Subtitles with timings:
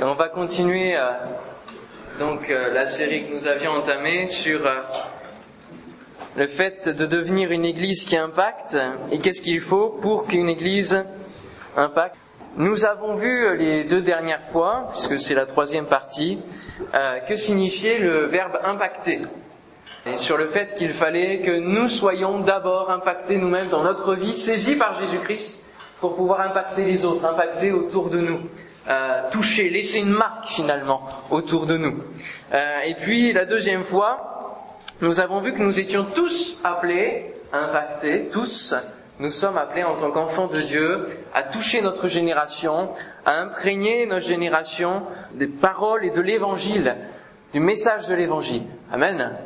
[0.00, 1.10] Et on va continuer euh,
[2.18, 4.76] donc euh, la série que nous avions entamée sur euh,
[6.36, 8.78] le fait de devenir une église qui impacte
[9.10, 11.04] et qu'est-ce qu'il faut pour qu'une église
[11.76, 12.16] impacte.
[12.56, 16.38] Nous avons vu les deux dernières fois, puisque c'est la troisième partie,
[17.28, 19.20] que signifiait le verbe impacter.
[20.06, 24.36] Et sur le fait qu'il fallait que nous soyons d'abord impactés nous-mêmes dans notre vie,
[24.36, 25.70] saisis par Jésus-Christ,
[26.00, 28.40] pour pouvoir impacter les autres, impacter autour de nous.
[28.90, 32.02] Euh, toucher, laisser une marque finalement autour de nous.
[32.52, 34.66] Euh, et puis la deuxième fois,
[35.00, 38.74] nous avons vu que nous étions tous appelés à impacter, tous,
[39.20, 42.88] nous sommes appelés en tant qu'enfants de Dieu à toucher notre génération,
[43.26, 45.02] à imprégner notre génération
[45.34, 46.96] des paroles et de l'évangile,
[47.52, 48.64] du message de l'évangile.
[48.90, 49.36] Amen.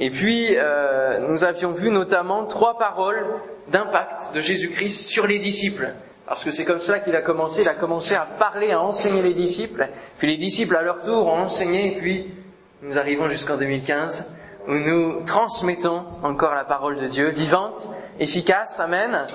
[0.00, 3.26] Et puis, euh, nous avions vu notamment trois paroles
[3.68, 5.92] d'impact de Jésus-Christ sur les disciples.
[6.26, 9.20] Parce que c'est comme cela qu'il a commencé, il a commencé à parler, à enseigner
[9.20, 9.88] les disciples,
[10.18, 12.34] puis les disciples à leur tour ont enseigné, et puis
[12.82, 14.34] nous arrivons jusqu'en 2015,
[14.66, 19.26] où nous transmettons encore la parole de Dieu, vivante, efficace, Amen.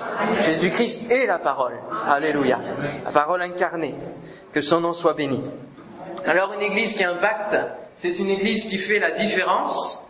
[0.44, 1.74] Jésus-Christ est la parole.
[2.06, 2.58] Alléluia.
[3.04, 3.94] La parole incarnée.
[4.52, 5.42] Que son nom soit béni.
[6.26, 7.56] Alors une église qui impacte,
[7.94, 10.09] c'est une église qui fait la différence,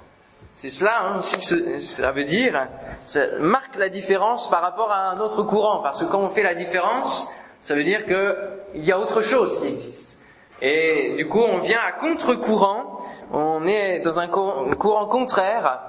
[0.60, 2.68] c'est cela hein, aussi que cela veut dire.
[3.04, 5.80] Ça marque la différence par rapport à un autre courant.
[5.80, 7.26] Parce que quand on fait la différence,
[7.62, 10.20] ça veut dire qu'il y a autre chose qui existe.
[10.60, 13.00] Et du coup, on vient à contre-courant.
[13.32, 15.80] On est dans un courant contraire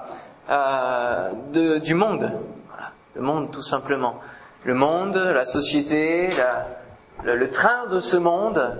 [0.48, 2.32] euh, du monde.
[3.14, 4.20] Le monde, tout simplement.
[4.64, 6.30] Le monde, la société,
[7.24, 8.78] le train de ce monde,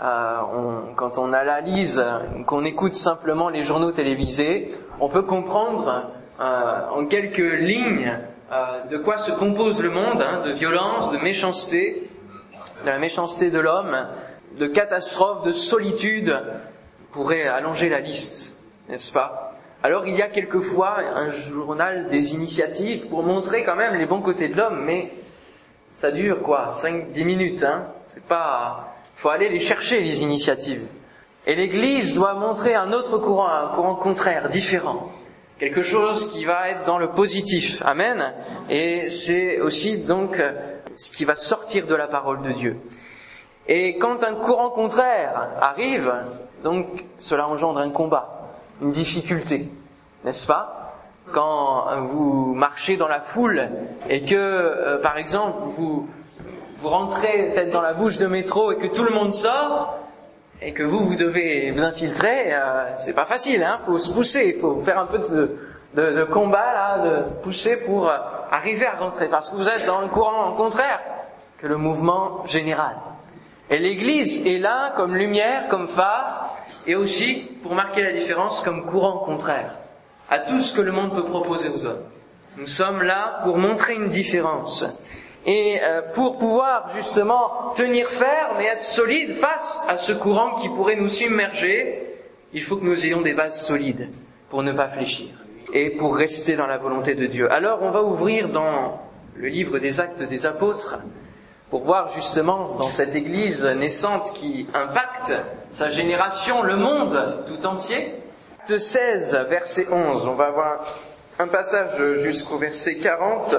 [0.00, 2.04] euh, on, quand on analyse,
[2.46, 6.10] qu'on écoute simplement les journaux télévisés, on peut comprendre
[6.40, 8.16] euh, en quelques lignes
[8.52, 12.08] euh, de quoi se compose le monde, hein, de violence, de méchanceté,
[12.82, 14.06] de la méchanceté de l'homme,
[14.56, 16.40] de catastrophes, de solitude,
[17.10, 18.56] on pourrait allonger la liste,
[18.88, 19.52] n'est-ce pas?
[19.82, 24.22] Alors il y a quelquefois un journal des initiatives pour montrer quand même les bons
[24.22, 25.12] côtés de l'homme, mais
[25.88, 26.70] ça dure quoi?
[26.70, 27.86] 5-10 minutes, hein?
[28.06, 30.86] C'est pas faut aller les chercher, les initiatives.
[31.44, 35.10] Et l'Église doit montrer un autre courant, un courant contraire, différent.
[35.58, 37.82] Quelque chose qui va être dans le positif.
[37.84, 38.32] Amen.
[38.70, 40.40] Et c'est aussi donc
[40.94, 42.76] ce qui va sortir de la parole de Dieu.
[43.66, 46.14] Et quand un courant contraire arrive,
[46.62, 46.86] donc
[47.18, 49.68] cela engendre un combat, une difficulté,
[50.24, 50.94] n'est-ce pas?
[51.32, 53.68] Quand vous marchez dans la foule
[54.08, 56.08] et que, euh, par exemple, vous
[56.78, 59.98] vous rentrez peut-être dans la bouche de métro et que tout le monde sort,
[60.62, 64.52] et que vous, vous devez vous infiltrer, euh, c'est pas facile, hein, faut se pousser,
[64.54, 65.58] il faut faire un peu de,
[65.94, 68.16] de, de, combat, là, de pousser pour euh,
[68.50, 71.00] arriver à rentrer, parce que vous êtes dans le courant contraire
[71.58, 72.96] que le mouvement général.
[73.70, 76.56] Et l'Église est là comme lumière, comme phare,
[76.86, 79.74] et aussi, pour marquer la différence, comme courant contraire
[80.30, 82.04] à tout ce que le monde peut proposer aux hommes.
[82.56, 84.84] Nous sommes là pour montrer une différence.
[85.48, 90.68] Et euh, pour pouvoir justement tenir ferme et être solide face à ce courant qui
[90.68, 92.02] pourrait nous submerger,
[92.52, 94.10] il faut que nous ayons des bases solides
[94.50, 95.28] pour ne pas fléchir
[95.72, 97.50] et pour rester dans la volonté de Dieu.
[97.50, 99.00] Alors on va ouvrir dans
[99.36, 100.98] le livre des actes des apôtres
[101.70, 105.32] pour voir justement dans cette église naissante qui impacte
[105.70, 108.16] sa génération, le monde tout entier.
[108.60, 110.84] Acte 16, verset 11, on va voir
[111.38, 113.56] un passage jusqu'au verset 40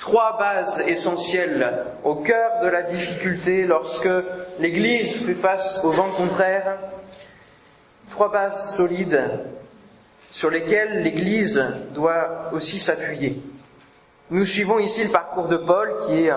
[0.00, 4.08] trois bases essentielles au cœur de la difficulté lorsque
[4.58, 6.78] l'Église fait face aux vents contraires,
[8.10, 9.22] trois bases solides
[10.30, 11.62] sur lesquelles l'Église
[11.94, 13.40] doit aussi s'appuyer.
[14.30, 16.32] Nous suivons ici le parcours de Paul qui est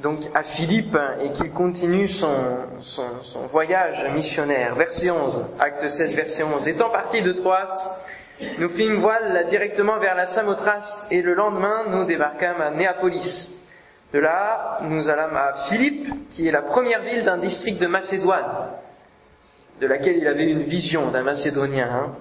[0.00, 4.74] donc à Philippe et qui continue son voyage missionnaire.
[4.74, 6.66] Verset 11, acte 16, verset 11.
[6.66, 7.98] Étant parti de Troas,
[8.58, 13.56] nous fîmes voile directement vers la Samothrace et le lendemain, nous débarquâmes à Néapolis.
[14.12, 18.70] De là, nous allâmes à Philippe, qui est la première ville d'un district de Macédoine,
[19.80, 22.12] de laquelle il avait une vision d'un Macédonien, hein,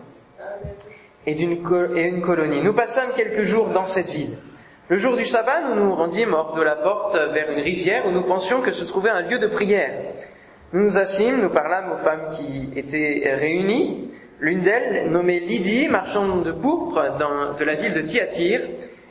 [1.26, 2.62] et d'une colonie.
[2.62, 4.38] Nous passâmes quelques jours dans cette ville.
[4.88, 8.12] Le jour du sabbat, nous nous rendîmes hors de la porte vers une rivière où
[8.12, 9.92] nous pensions que se trouvait un lieu de prière.
[10.74, 16.44] Nous nous assîmes, nous parlâmes aux femmes qui étaient réunies, L'une d'elles, nommée Lydie, marchande
[16.44, 17.18] de pourpre
[17.58, 18.62] de la ville de Thyatire,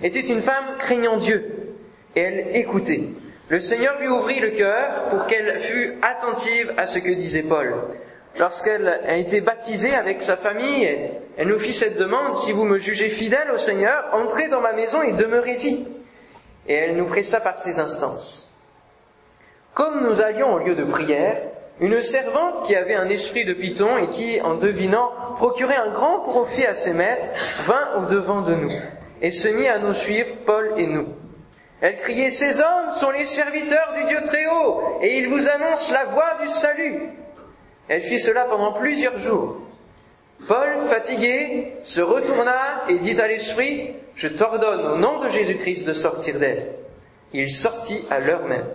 [0.03, 1.75] était une femme craignant Dieu,
[2.17, 3.11] et elle écoutait.
[3.49, 7.75] Le Seigneur lui ouvrit le cœur pour qu'elle fût attentive à ce que disait Paul.
[8.39, 10.89] Lorsqu'elle a été baptisée avec sa famille,
[11.37, 14.73] elle nous fit cette demande, si vous me jugez fidèle au Seigneur, entrez dans ma
[14.73, 15.87] maison et demeurez-y.
[16.69, 18.55] Et elle nous pressa par ses instances.
[19.75, 21.41] Comme nous allions au lieu de prière,
[21.81, 26.21] une servante qui avait un esprit de python et qui, en devinant, procurait un grand
[26.21, 27.29] profit à ses maîtres,
[27.67, 28.73] vint au devant de nous
[29.21, 31.09] et se mit à nous suivre, Paul et nous.
[31.81, 35.93] Elle criait, Ces hommes sont les serviteurs du Dieu très haut, et ils vous annoncent
[35.93, 37.11] la voie du salut.
[37.89, 39.57] Elle fit cela pendant plusieurs jours.
[40.47, 45.93] Paul, fatigué, se retourna et dit à l'esprit, Je t'ordonne au nom de Jésus-Christ de
[45.93, 46.75] sortir d'elle.
[47.33, 48.67] Il sortit à l'heure même.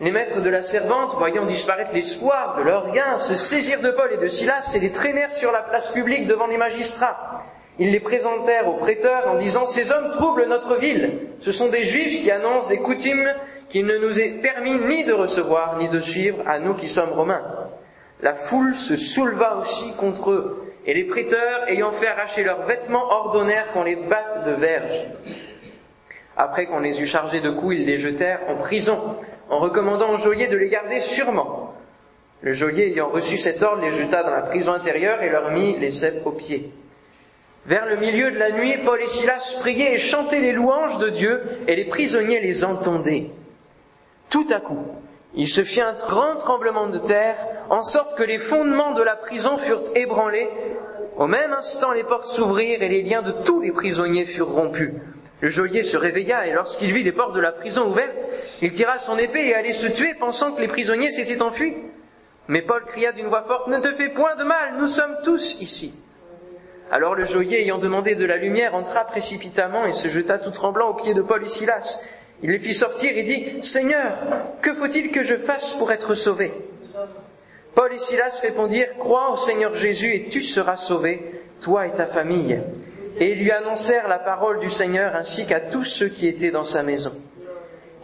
[0.00, 4.12] Les maîtres de la servante, voyant disparaître l'espoir de leur gain, se saisirent de Paul
[4.12, 7.44] et de Silas et les traînèrent sur la place publique devant les magistrats.
[7.80, 11.18] Ils les présentèrent aux prêteurs en disant Ces hommes troublent notre ville.
[11.40, 13.28] Ce sont des juifs qui annoncent des coutumes
[13.68, 17.10] qu'il ne nous est permis ni de recevoir ni de suivre à nous qui sommes
[17.10, 17.42] romains.
[18.20, 23.10] La foule se souleva aussi contre eux, et les prêteurs, ayant fait arracher leurs vêtements,
[23.10, 25.06] ordonnèrent qu'on les batte de verges.
[26.36, 29.16] Après qu'on les eut chargés de coups, ils les jetèrent en prison,
[29.50, 31.74] en recommandant au geôlier de les garder sûrement.
[32.42, 35.78] Le geôlier ayant reçu cet ordre les jeta dans la prison intérieure et leur mit
[35.78, 36.72] les cèpes aux pieds.
[37.66, 41.10] Vers le milieu de la nuit, Paul et Silas priaient et chantaient les louanges de
[41.10, 43.30] Dieu, et les prisonniers les entendaient.
[44.30, 44.86] Tout à coup,
[45.34, 47.36] il se fit un grand tremblement de terre,
[47.68, 50.48] en sorte que les fondements de la prison furent ébranlés.
[51.16, 54.92] Au même instant, les portes s'ouvrirent et les liens de tous les prisonniers furent rompus.
[55.40, 58.28] Le geôlier se réveilla et lorsqu'il vit les portes de la prison ouvertes,
[58.60, 61.76] il tira son épée et allait se tuer pensant que les prisonniers s'étaient enfuis.
[62.48, 65.60] Mais Paul cria d'une voix forte, Ne te fais point de mal, nous sommes tous
[65.60, 65.94] ici.
[66.90, 70.88] Alors le geôlier, ayant demandé de la lumière, entra précipitamment et se jeta tout tremblant
[70.88, 72.02] aux pieds de Paul et Silas.
[72.42, 74.16] Il les fit sortir et dit, Seigneur,
[74.62, 76.52] que faut-il que je fasse pour être sauvé?
[77.74, 82.06] Paul et Silas répondirent, Crois au Seigneur Jésus et tu seras sauvé, toi et ta
[82.06, 82.58] famille
[83.20, 86.82] et lui annoncèrent la parole du Seigneur ainsi qu'à tous ceux qui étaient dans sa
[86.82, 87.12] maison.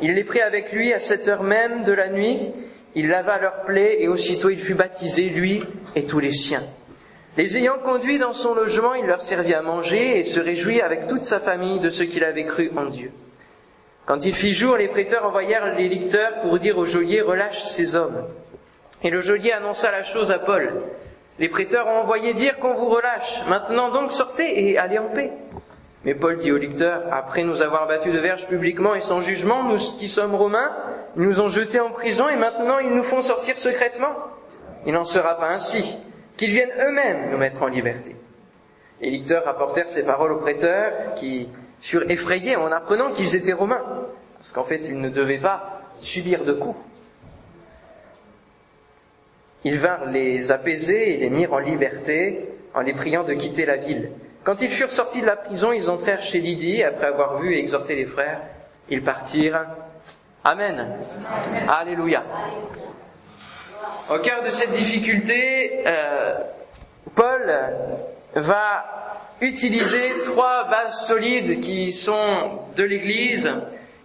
[0.00, 2.52] Il les prit avec lui à cette heure même de la nuit,
[2.94, 5.62] il lava leurs plaies et aussitôt il fut baptisé, lui
[5.94, 6.62] et tous les siens.
[7.36, 11.08] Les ayant conduits dans son logement, il leur servit à manger et se réjouit avec
[11.08, 13.10] toute sa famille de ce qu'il avait cru en Dieu.
[14.06, 17.96] Quand il fit jour, les prêteurs envoyèrent les licteurs pour dire au geôlier relâche ces
[17.96, 18.24] hommes.
[19.02, 20.82] Et le geôlier annonça la chose à Paul.
[21.38, 23.42] Les prêteurs ont envoyé dire qu'on vous relâche.
[23.48, 25.32] Maintenant donc sortez et allez en paix.
[26.04, 29.64] Mais Paul dit aux lecteurs, après nous avoir battus de verge publiquement et sans jugement,
[29.64, 30.70] nous qui sommes romains,
[31.16, 34.12] ils nous ont jetés en prison et maintenant ils nous font sortir secrètement.
[34.86, 35.96] Il n'en sera pas ainsi,
[36.36, 38.14] qu'ils viennent eux-mêmes nous mettre en liberté.
[39.00, 41.48] Les lecteurs rapportèrent ces paroles aux prêteurs qui
[41.80, 43.82] furent effrayés en apprenant qu'ils étaient romains,
[44.36, 46.78] parce qu'en fait ils ne devaient pas subir de coups.
[49.64, 53.76] Ils vinrent les apaiser et les mirent en liberté en les priant de quitter la
[53.76, 54.10] ville.
[54.44, 56.82] Quand ils furent sortis de la prison, ils entrèrent chez Lydie.
[56.82, 58.42] Après avoir vu et exhorté les frères,
[58.90, 59.64] ils partirent.
[60.44, 60.98] Amen.
[61.66, 62.22] Alléluia.
[64.10, 66.34] Au cœur de cette difficulté, euh,
[67.14, 67.50] Paul
[68.34, 68.84] va
[69.40, 73.50] utiliser trois bases solides qui sont de l'Église,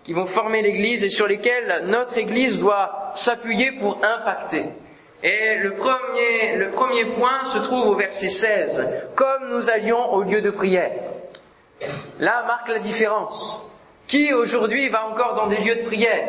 [0.04, 4.66] qui vont former l'Église et sur lesquelles notre Église doit s'appuyer pour impacter.
[5.22, 8.88] Et le premier, le premier point se trouve au verset 16.
[9.16, 10.92] Comme nous allions au lieu de prière.
[12.20, 13.70] Là marque la différence.
[14.08, 16.28] Qui aujourd'hui va encore dans des lieux de prière?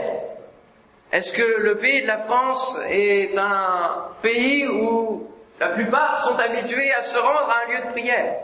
[1.13, 5.29] Est-ce que le pays de la France est un pays où
[5.59, 8.37] la plupart sont habitués à se rendre à un lieu de prière?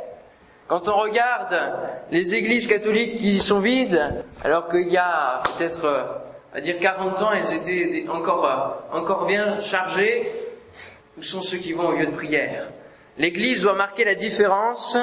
[0.69, 1.57] Quand on regarde
[2.11, 6.26] les églises catholiques qui sont vides, alors qu'il y a peut-être
[6.57, 10.33] à dire 40 ans, elles étaient encore, euh, encore bien chargées.
[11.19, 12.71] Où sont ceux qui vont au lieu de prière?
[13.19, 14.97] L'Église doit marquer la différence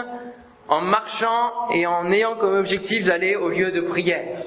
[0.68, 4.46] en marchant et en ayant comme objectif d'aller au lieu de prière.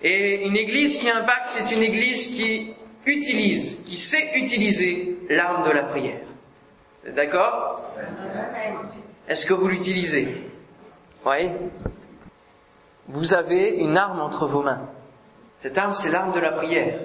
[0.00, 2.74] Et une Église qui impacte, c'est une Église qui
[3.04, 6.20] utilise, qui sait utiliser l'arme de la prière.
[7.16, 7.82] D'accord?
[9.28, 10.44] Est-ce que vous l'utilisez?
[11.26, 11.50] Oui.
[13.08, 14.88] Vous avez une arme entre vos mains.
[15.58, 17.00] Cette arme, c'est l'arme de la prière.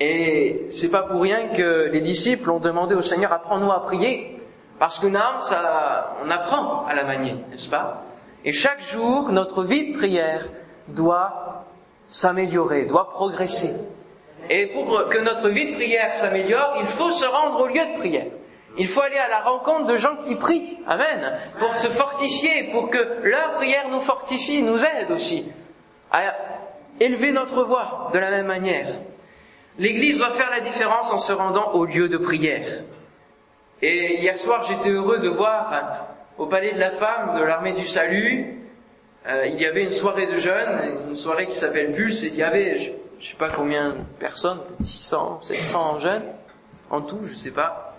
[0.00, 4.36] Et c'est pas pour rien que les disciples ont demandé au Seigneur, apprends-nous à prier.
[4.80, 8.02] Parce qu'une arme, ça, on apprend à la manier, n'est-ce pas?
[8.44, 10.48] Et chaque jour, notre vie de prière
[10.88, 11.66] doit
[12.08, 13.76] s'améliorer, doit progresser.
[14.50, 17.98] Et pour que notre vie de prière s'améliore, il faut se rendre au lieu de
[17.98, 18.26] prière.
[18.76, 20.78] Il faut aller à la rencontre de gens qui prient.
[20.88, 21.38] Amen.
[21.60, 25.44] Pour se fortifier, pour que leur prière nous fortifie, nous aide aussi
[27.00, 29.00] élever notre voix de la même manière.
[29.78, 32.82] L'Église doit faire la différence en se rendant au lieu de prière.
[33.80, 37.86] Et hier soir, j'étais heureux de voir au Palais de la Femme de l'Armée du
[37.86, 38.58] Salut,
[39.26, 42.36] euh, il y avait une soirée de jeunes, une soirée qui s'appelle Pulse, et il
[42.36, 46.22] y avait, je, ne sais pas combien de personnes, 600, 700 jeunes.
[46.90, 47.96] en tout, je sais pas.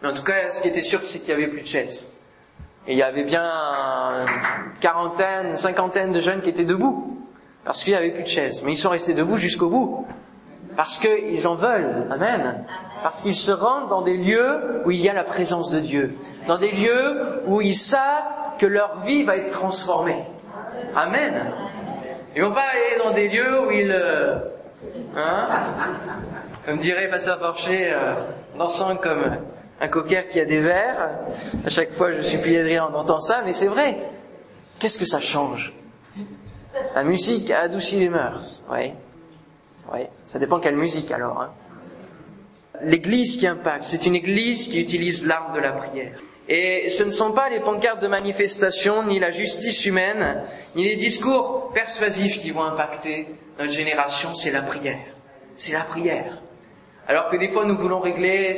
[0.00, 2.10] Mais en tout cas, ce qui était sûr, c'est qu'il y avait plus de chaises.
[2.86, 7.19] Et il y avait bien une quarantaine, une cinquantaine de jeunes qui étaient debout,
[7.64, 8.64] parce qu'il n'y avait plus de chaises.
[8.64, 10.06] Mais ils sont restés debout jusqu'au bout,
[10.76, 12.06] parce qu'ils en veulent.
[12.10, 12.64] Amen.
[13.02, 16.14] Parce qu'ils se rendent dans des lieux où il y a la présence de Dieu,
[16.46, 18.24] dans des lieux où ils savent
[18.58, 20.24] que leur vie va être transformée.
[20.94, 21.52] Amen.
[22.36, 24.36] Ils vont pas aller dans des lieux où ils, euh,
[25.16, 25.48] hein,
[26.66, 28.14] comme dirait Pasteur Porcher, euh,
[28.56, 29.36] dansant comme
[29.80, 31.10] un coquère qui a des verres.
[31.64, 33.98] À chaque fois, je suis plié de rire en entendant ça, mais c'est vrai.
[34.78, 35.74] Qu'est-ce que ça change?
[36.94, 38.92] La musique adoucit les mœurs, oui.
[39.92, 41.40] Oui, ça dépend quelle musique alors.
[41.40, 41.50] Hein.
[42.82, 46.18] L'église qui impacte, c'est une église qui utilise l'art de la prière.
[46.48, 50.42] Et ce ne sont pas les pancartes de manifestation, ni la justice humaine,
[50.74, 54.98] ni les discours persuasifs qui vont impacter notre génération, c'est la prière.
[55.54, 56.42] C'est la prière.
[57.06, 58.56] Alors que des fois nous voulons régler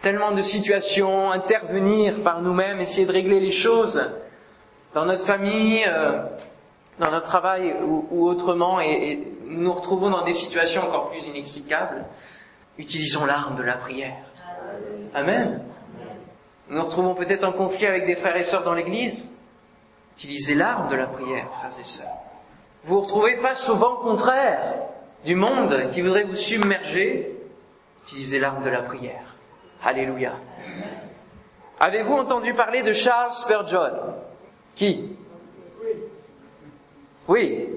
[0.00, 4.02] tellement de situations, intervenir par nous-mêmes, essayer de régler les choses
[4.94, 6.22] dans notre famille, euh,
[6.98, 12.04] dans notre travail ou, autrement, et, nous nous retrouvons dans des situations encore plus inextricables,
[12.76, 14.16] utilisons l'arme de la prière.
[15.14, 15.62] Amen.
[16.68, 19.32] Nous nous retrouvons peut-être en conflit avec des frères et sœurs dans l'Église.
[20.16, 22.06] Utilisez l'arme de la prière, frères et sœurs.
[22.84, 24.74] Vous vous retrouvez face au vent contraire
[25.24, 27.34] du monde qui voudrait vous submerger.
[28.04, 29.36] Utilisez l'arme de la prière.
[29.82, 30.32] Alléluia.
[31.80, 34.14] Avez-vous entendu parler de Charles Spurgeon?
[34.74, 35.16] Qui?
[37.28, 37.68] Oui.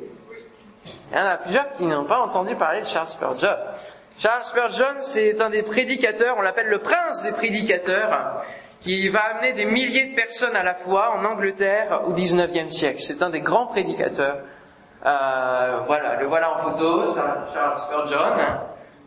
[1.11, 3.55] Il y en a plusieurs qui n'ont pas entendu parler de Charles Spurgeon.
[4.17, 8.43] Charles Spurgeon, c'est un des prédicateurs, on l'appelle le prince des prédicateurs,
[8.79, 13.01] qui va amener des milliers de personnes à la fois en Angleterre au XIXe siècle.
[13.01, 14.37] C'est un des grands prédicateurs.
[15.05, 17.13] Euh, voilà, le voilà en photo,
[17.53, 18.35] Charles Spurgeon.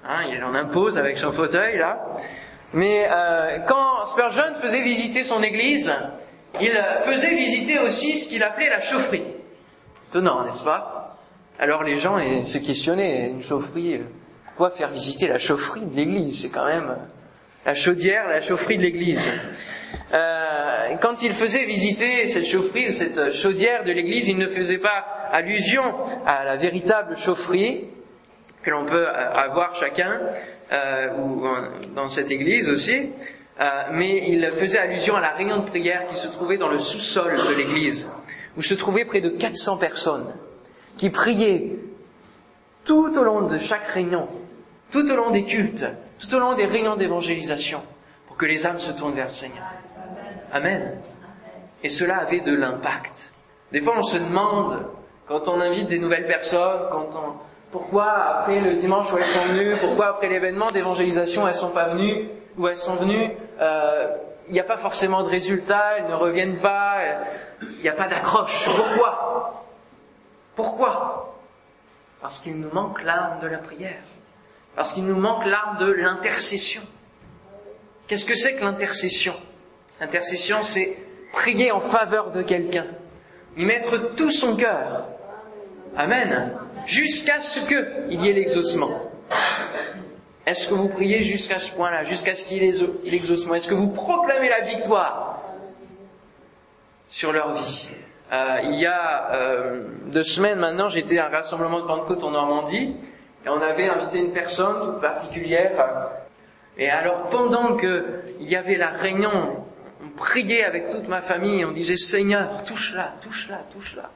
[0.07, 1.99] Hein, il en impose avec son fauteuil là.
[2.73, 5.93] Mais euh, quand Spurgeon faisait visiter son église,
[6.61, 6.73] il
[7.05, 9.25] faisait visiter aussi ce qu'il appelait la chaufferie.
[10.15, 11.19] Étonnant, n'est-ce pas?
[11.59, 14.01] Alors les gens se questionnaient, une chaufferie,
[14.45, 16.41] pourquoi faire visiter la chaufferie de l'église?
[16.41, 16.97] C'est quand même
[17.67, 19.29] la chaudière, la chaufferie de l'église.
[20.13, 24.79] Euh, quand il faisait visiter cette chaufferie ou cette chaudière de l'église, il ne faisait
[24.79, 25.83] pas allusion
[26.25, 27.87] à la véritable chaufferie
[28.63, 30.21] que l'on peut avoir chacun,
[30.71, 31.45] euh, ou
[31.97, 33.11] dans cette église aussi,
[33.61, 36.79] euh, mais il faisait allusion à la réunion de prière qui se trouvait dans le
[36.79, 38.13] sous-sol de l'église,
[38.57, 40.27] où se trouvaient près de 400 personnes
[40.97, 41.77] qui priaient
[42.85, 44.29] tout au long de chaque réunion,
[44.91, 45.87] tout au long des cultes,
[46.19, 47.83] tout au long des réunions d'évangélisation,
[48.27, 49.65] pour que les âmes se tournent vers le Seigneur.
[50.53, 50.99] Amen.
[51.83, 53.33] Et cela avait de l'impact.
[53.73, 54.87] Des fois, on se demande,
[55.27, 57.33] quand on invite des nouvelles personnes, quand on,
[57.73, 61.89] pourquoi après le dimanche où elles sont venues, pourquoi après l'événement d'évangélisation elles sont pas
[61.89, 63.31] venues, ou elles sont venues,
[63.61, 64.17] euh,
[64.49, 66.99] il n'y a pas forcément de résultat, elles ne reviennent pas,
[67.63, 68.65] il n'y a pas d'accroche.
[68.65, 69.65] Pourquoi?
[70.55, 71.39] Pourquoi?
[72.21, 74.03] Parce qu'il nous manque l'arme de la prière,
[74.77, 76.83] parce qu'il nous manque l'arme de l'intercession.
[78.07, 79.35] Qu'est-ce que c'est que l'intercession?
[80.01, 80.99] L'intercession, c'est
[81.33, 82.87] prier en faveur de quelqu'un,
[83.57, 85.07] y mettre tout son cœur.
[85.97, 86.53] Amen
[86.87, 89.11] jusqu'à ce qu'il y ait l'exaucement.
[90.47, 92.73] Est-ce que vous priez jusqu'à ce point-là, jusqu'à ce qu'il y ait
[93.05, 93.55] l'exaucement?
[93.55, 95.41] Est-ce que vous proclamez la victoire
[97.07, 97.89] sur leur vie?
[98.33, 102.31] Euh, Il y a euh, deux semaines maintenant, j'étais à un rassemblement de Pentecôte en
[102.31, 102.95] Normandie
[103.45, 106.11] et on avait invité une personne toute particulière.
[106.77, 108.03] Et alors pendant qu'il
[108.41, 109.65] y avait la réunion,
[110.05, 114.11] on priait avec toute ma famille, on disait Seigneur, touche-la, touche-la, touche-la,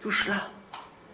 [0.00, 0.42] touche-la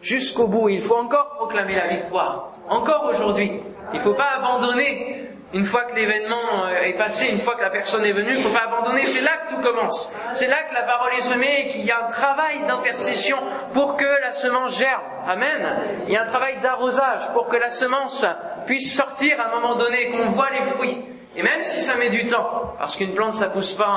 [0.02, 0.68] jusqu'au bout.
[0.68, 2.52] Il faut encore proclamer la victoire.
[2.68, 3.60] Encore aujourd'hui.
[3.92, 5.22] Il ne faut pas abandonner.
[5.54, 8.38] Une fois que l'événement euh, est passé, une fois que la personne est venue, il
[8.38, 9.06] ne faut pas abandonner.
[9.06, 10.12] C'est là que tout commence.
[10.32, 13.38] C'est là que la parole est semée et qu'il y a un travail d'intercession
[13.72, 15.02] pour que la semence germe.
[15.26, 16.02] Amen.
[16.08, 18.26] Il y a un travail d'arrosage pour que la semence
[18.66, 21.00] puisse sortir à un moment donné, qu'on voit les fruits.
[21.36, 23.88] Et même si ça met du temps, parce qu'une plante ça pousse pas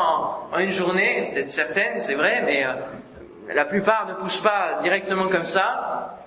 [0.52, 2.74] en, une journée, peut-être certaines, c'est vrai, mais euh,
[3.54, 6.18] la plupart ne poussent pas directement comme ça.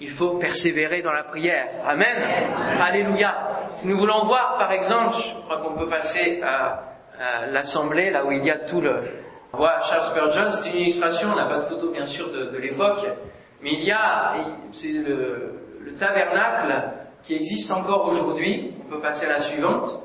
[0.00, 1.68] Il faut persévérer dans la prière.
[1.86, 2.16] Amen.
[2.80, 3.34] Alléluia.
[3.72, 6.84] Si nous voulons voir, par exemple, je crois qu'on peut passer à,
[7.50, 8.94] l'assemblée, là où il y a tout le...
[9.52, 12.56] On voit Charles Spurgeon, c'est une illustration, on n'a pas de photo bien sûr de,
[12.58, 13.00] l'époque,
[13.62, 14.34] mais il y a,
[14.72, 16.90] c'est le, le tabernacle
[17.22, 18.74] qui existe encore aujourd'hui.
[18.86, 20.02] On peut passer à la suivante.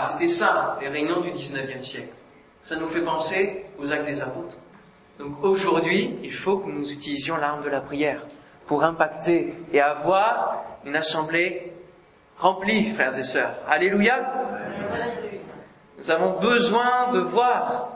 [0.00, 2.12] C'était ça, les réunions du 19e siècle.
[2.62, 4.56] Ça nous fait penser aux actes des apôtres.
[5.18, 8.22] Donc aujourd'hui, il faut que nous utilisions l'arme de la prière
[8.72, 11.74] pour impacter et avoir une assemblée
[12.38, 13.52] rempli, frères et sœurs.
[13.68, 14.18] Alléluia.
[15.98, 17.90] Nous avons besoin de voir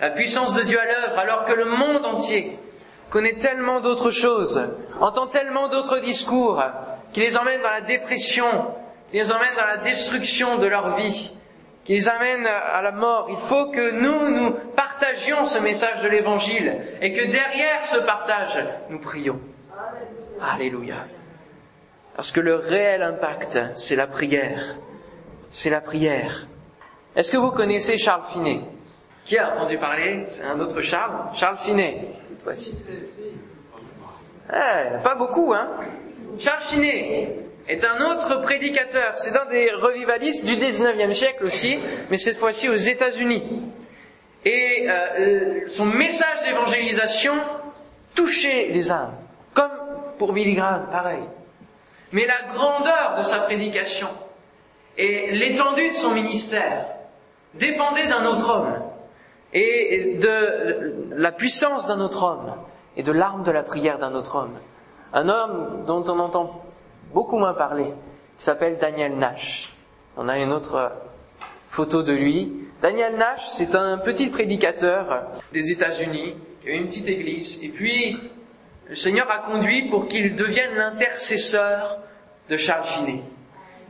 [0.00, 2.58] la puissance de Dieu à l'œuvre alors que le monde entier
[3.08, 4.68] connaît tellement d'autres choses,
[5.00, 6.60] entend tellement d'autres discours
[7.12, 8.48] qui les emmènent dans la dépression,
[9.12, 11.36] qui les emmènent dans la destruction de leur vie,
[11.84, 13.28] qui les amènent à la mort.
[13.30, 18.58] Il faut que nous, nous partagions ce message de l'Évangile et que derrière ce partage,
[18.90, 19.38] nous prions.
[20.40, 21.06] Alléluia.
[22.16, 24.76] Parce que le réel impact, c'est la prière.
[25.50, 26.46] C'est la prière.
[27.16, 28.60] Est-ce que vous connaissez Charles Finet?
[29.24, 30.24] Qui a entendu parler?
[30.26, 32.74] C'est un autre Charles Charles Finet, cette fois-ci.
[34.50, 35.70] Eh, pas beaucoup, hein?
[36.38, 37.36] Charles Finet
[37.68, 39.16] est un autre prédicateur.
[39.16, 41.78] C'est un des revivalistes du 19e siècle aussi,
[42.10, 43.62] mais cette fois-ci aux États-Unis.
[44.44, 47.34] Et euh, son message d'évangélisation
[48.14, 49.14] touchait les âmes,
[50.22, 51.24] pour Billy Graham, pareil.
[52.12, 54.06] Mais la grandeur de sa prédication
[54.96, 56.86] et l'étendue de son ministère
[57.54, 58.82] dépendait d'un autre homme
[59.52, 62.54] et de la puissance d'un autre homme
[62.96, 64.56] et de l'arme de la prière d'un autre homme.
[65.12, 66.62] Un homme dont on entend
[67.12, 67.92] beaucoup moins parler,
[68.38, 69.74] s'appelle Daniel Nash.
[70.16, 70.92] On a une autre
[71.66, 72.68] photo de lui.
[72.80, 78.16] Daniel Nash, c'est un petit prédicateur des États-Unis, qui a une petite église, et puis
[78.88, 81.98] le Seigneur a conduit pour qu'il devienne l'intercesseur
[82.48, 83.22] de Charles Finet.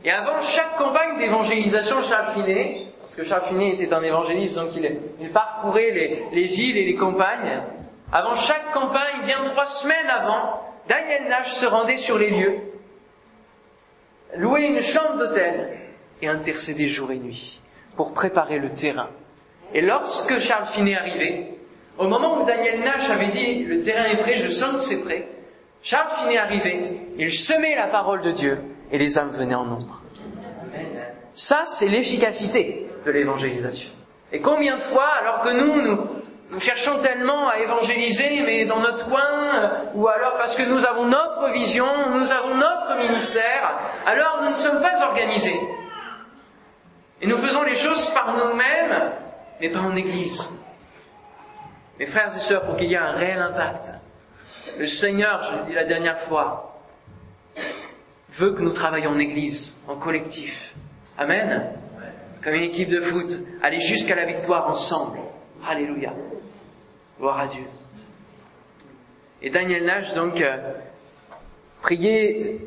[0.05, 4.57] Et avant chaque campagne d'évangélisation de Charles Finet, parce que Charles Finet était un évangéliste,
[4.57, 4.69] donc
[5.19, 7.61] il, parcourait les, les, villes et les campagnes,
[8.11, 12.59] avant chaque campagne, bien trois semaines avant, Daniel Nash se rendait sur les lieux,
[14.35, 15.79] louait une chambre d'hôtel
[16.21, 17.61] et intercédait jour et nuit
[17.95, 19.09] pour préparer le terrain.
[19.73, 21.57] Et lorsque Charles Finet arrivait,
[21.97, 25.03] au moment où Daniel Nash avait dit le terrain est prêt, je sens que c'est
[25.03, 25.27] prêt,
[25.81, 28.57] Charles Finet arrivait, il semait la parole de Dieu
[28.91, 30.01] et les âmes venaient en nombre.
[31.33, 33.89] Ça, c'est l'efficacité de l'évangélisation.
[34.31, 39.07] Et combien de fois, alors que nous, nous, cherchons tellement à évangéliser, mais dans notre
[39.07, 44.41] coin, euh, ou alors parce que nous avons notre vision, nous avons notre ministère, alors
[44.43, 45.59] nous ne sommes pas organisés.
[47.21, 49.11] Et nous faisons les choses par nous-mêmes,
[49.59, 50.51] mais pas en Église.
[51.99, 53.91] Mes frères et sœurs, pour qu'il y ait un réel impact,
[54.79, 56.79] le Seigneur, je l'ai dit la dernière fois,
[58.29, 60.73] veut que nous travaillions en Église, en collectif.
[61.17, 61.69] Amen.
[62.43, 65.19] Comme une équipe de foot, aller jusqu'à la victoire ensemble.
[65.67, 66.13] Alléluia.
[67.19, 67.63] Gloire à Dieu.
[69.41, 70.57] Et Daniel Nash, donc, euh,
[71.81, 72.57] priait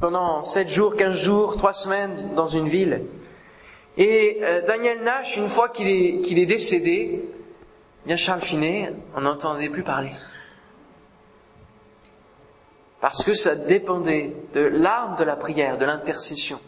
[0.00, 3.02] pendant sept jours, quinze jours, trois semaines dans une ville.
[3.96, 7.24] Et euh, Daniel Nash, une fois qu'il est, qu'il est décédé,
[8.06, 10.12] bien Charles Finet, on n'entendait plus parler.
[13.00, 16.58] Parce que ça dépendait de l'arme de la prière, de l'intercession.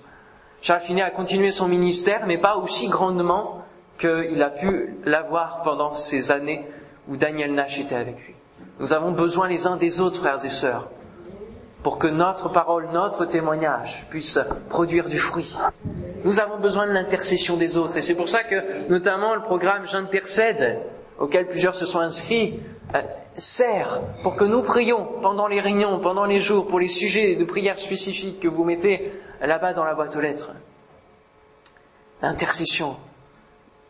[0.61, 3.63] Charles Finet a continué son ministère, mais pas aussi grandement
[3.99, 6.69] qu'il a pu l'avoir pendant ces années
[7.09, 8.35] où Daniel Nash était avec lui.
[8.81, 10.91] Nous avons besoin les uns des autres, frères et sœurs,
[11.83, 15.57] pour que notre parole, notre témoignage puisse produire du fruit.
[16.25, 17.97] Nous avons besoin de l'intercession des autres.
[17.97, 20.81] Et c'est pour ça que, notamment, le programme J'intercède,
[21.19, 22.61] auquel plusieurs se sont inscrits,
[22.95, 23.03] euh,
[23.37, 27.45] sert pour que nous prions pendant les réunions, pendant les jours, pour les sujets de
[27.45, 30.51] prière spécifiques que vous mettez là-bas dans la boîte aux lettres.
[32.23, 32.97] L'intercession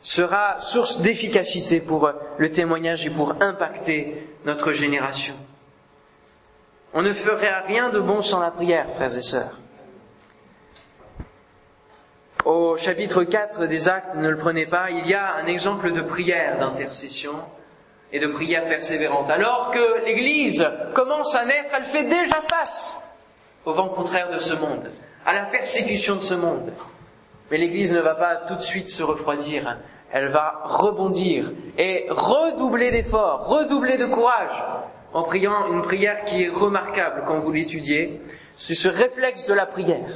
[0.01, 5.35] sera source d'efficacité pour le témoignage et pour impacter notre génération.
[6.95, 9.59] On ne ferait rien de bon sans la prière, frères et sœurs.
[12.47, 16.01] Au chapitre 4 des actes, ne le prenez pas, il y a un exemple de
[16.01, 17.33] prière d'intercession
[18.13, 19.29] et de prière persévérante.
[19.31, 23.05] Alors que l'Église commence à naître, elle fait déjà face
[23.65, 24.93] au vent contraire de ce monde,
[25.27, 26.73] à la persécution de ce monde.
[27.51, 29.79] Mais l'Église ne va pas tout de suite se refroidir,
[30.13, 34.63] elle va rebondir et redoubler d'efforts, redoubler de courage
[35.15, 38.21] en priant une prière qui est remarquable quand vous l'étudiez.
[38.55, 40.07] C'est ce réflexe de la prière.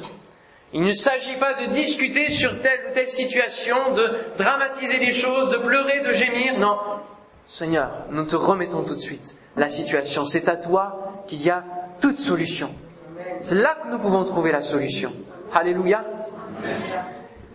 [0.73, 5.51] Il ne s'agit pas de discuter sur telle ou telle situation, de dramatiser les choses,
[5.51, 6.59] de pleurer, de gémir.
[6.59, 6.79] Non,
[7.47, 10.25] Seigneur, nous te remettons tout de suite la situation.
[10.27, 11.65] C'est à toi qu'il y a
[12.01, 12.71] toute solution.
[13.41, 15.13] C'est là que nous pouvons trouver la solution.
[15.53, 16.05] Alléluia.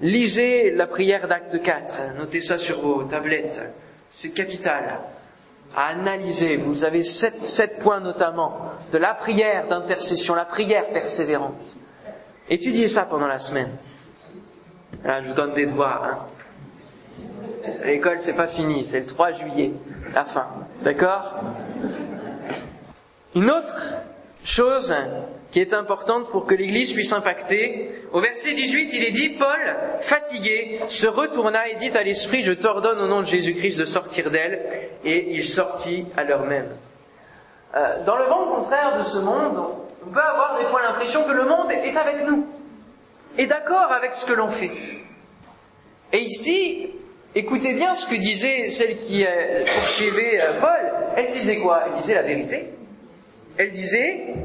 [0.01, 2.15] Lisez la prière d'acte 4.
[2.17, 3.61] Notez ça sur vos tablettes.
[4.09, 4.99] C'est capital.
[5.73, 6.57] À analyser.
[6.57, 11.77] Vous avez sept, sept points notamment de la prière d'intercession, la prière persévérante.
[12.49, 13.71] Étudiez ça pendant la semaine.
[15.03, 16.03] Là, je vous donne des devoirs.
[16.03, 17.71] Hein.
[17.85, 19.71] L'école, c'est pas fini, c'est le 3 juillet,
[20.13, 20.47] la fin.
[20.83, 21.35] D'accord?
[23.35, 23.93] Une autre
[24.43, 24.95] chose
[25.51, 27.89] qui est importante pour que l'Église puisse impacter.
[28.11, 32.53] Au verset 18, il est dit, Paul, fatigué, se retourna et dit à l'Esprit, je
[32.53, 36.67] t'ordonne au nom de Jésus-Christ de sortir d'elle, et il sortit à l'heure même.
[37.75, 39.65] Euh, dans le vent contraire de ce monde,
[40.05, 42.47] on peut avoir des fois l'impression que le monde est avec nous,
[43.37, 44.71] est d'accord avec ce que l'on fait.
[46.13, 46.91] Et ici,
[47.33, 50.93] écoutez bien ce que disait celle qui euh, poursuivait euh, Paul.
[51.17, 51.83] Elle disait quoi?
[51.87, 52.69] Elle disait la vérité.
[53.57, 54.35] Elle disait,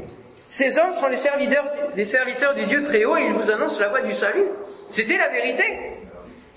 [0.47, 3.79] ces hommes sont les serviteurs, les serviteurs du Dieu très haut et ils vous annoncent
[3.81, 4.45] la voie du salut.
[4.89, 5.63] C'était la vérité.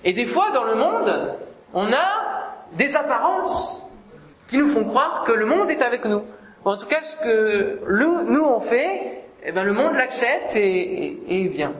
[0.02, 1.38] Et des fois, dans le monde,
[1.72, 3.86] on a des apparences
[4.48, 6.24] qui nous font croire que le monde est avec nous.
[6.64, 11.48] En tout cas, ce que nous, on fait, eh ben, le monde l'accepte et, et,
[11.48, 11.74] vient.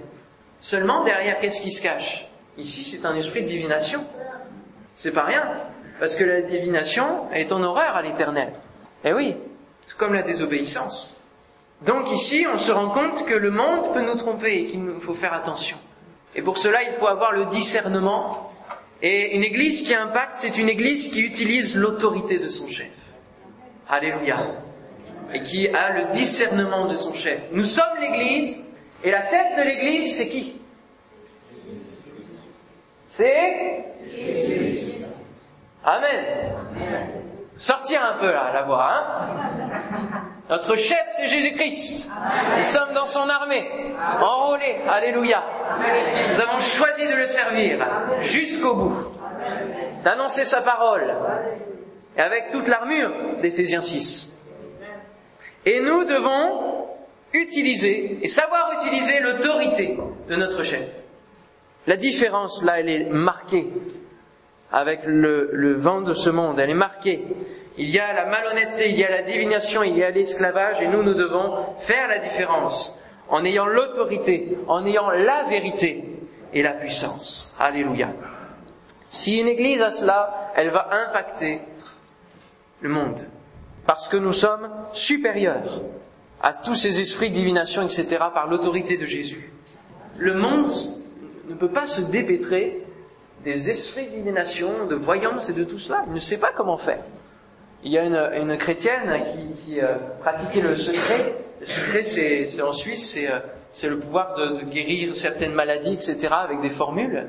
[0.61, 2.29] Seulement, derrière, qu'est-ce qui se cache?
[2.59, 4.05] Ici, c'est un esprit de divination.
[4.95, 5.43] C'est pas rien.
[5.99, 8.53] Parce que la divination est en horreur à l'éternel.
[9.05, 9.35] Eh oui,
[9.87, 11.17] c'est comme la désobéissance.
[11.87, 15.01] Donc ici, on se rend compte que le monde peut nous tromper et qu'il nous
[15.01, 15.77] faut faire attention.
[16.35, 18.51] Et pour cela, il faut avoir le discernement.
[19.03, 22.91] Et une église qui impacte, c'est une église qui utilise l'autorité de son chef.
[23.89, 24.37] Alléluia.
[25.33, 27.41] Et qui a le discernement de son chef.
[27.53, 28.65] Nous sommes l'église,
[29.03, 30.61] et la tête de l'église, c'est qui?
[33.09, 33.85] C'est
[35.85, 36.25] Amen.
[37.57, 39.45] Sortir un peu là, la voix, hein?
[40.51, 42.11] Notre chef, c'est Jésus-Christ.
[42.57, 43.65] Nous sommes dans son armée,
[44.21, 44.81] enrôlés.
[44.89, 45.43] Alléluia.
[46.31, 47.79] Nous avons choisi de le servir
[48.21, 49.13] jusqu'au bout,
[50.05, 51.15] d'annoncer sa parole,
[52.17, 53.11] et avec toute l'armure
[53.41, 54.34] d'Éphésiens 6.
[55.67, 56.87] Et nous devons
[57.33, 59.97] utiliser et savoir utiliser l'autorité
[60.29, 60.89] de notre chef.
[61.87, 63.67] La différence, là, elle est marquée
[64.73, 66.59] avec le, le vent de ce monde.
[66.59, 67.25] Elle est marquée
[67.77, 70.87] il y a la malhonnêteté, il y a la divination, il y a l'esclavage, et
[70.87, 72.97] nous, nous devons faire la différence
[73.29, 76.05] en ayant l'autorité, en ayant la vérité
[76.53, 77.55] et la puissance.
[77.59, 78.13] Alléluia.
[79.09, 81.61] Si une église a cela, elle va impacter
[82.81, 83.27] le monde,
[83.87, 85.83] parce que nous sommes supérieurs
[86.43, 89.53] à tous ces esprits de divination, etc., par l'autorité de Jésus.
[90.19, 90.69] Le monde
[91.49, 92.83] ne peut pas se dépêtrer
[93.45, 96.05] des esprits de divination, de voyance et de tout cela.
[96.07, 97.03] Il ne sait pas comment faire
[97.85, 98.05] il y a
[98.39, 99.23] une, chrétienne
[99.65, 101.35] qui, euh, pratiquait le secret.
[101.61, 103.39] Le secret, c'est, en Suisse, c'est, euh,
[103.71, 107.29] c'est le pouvoir de, guérir certaines maladies, etc., avec des formules.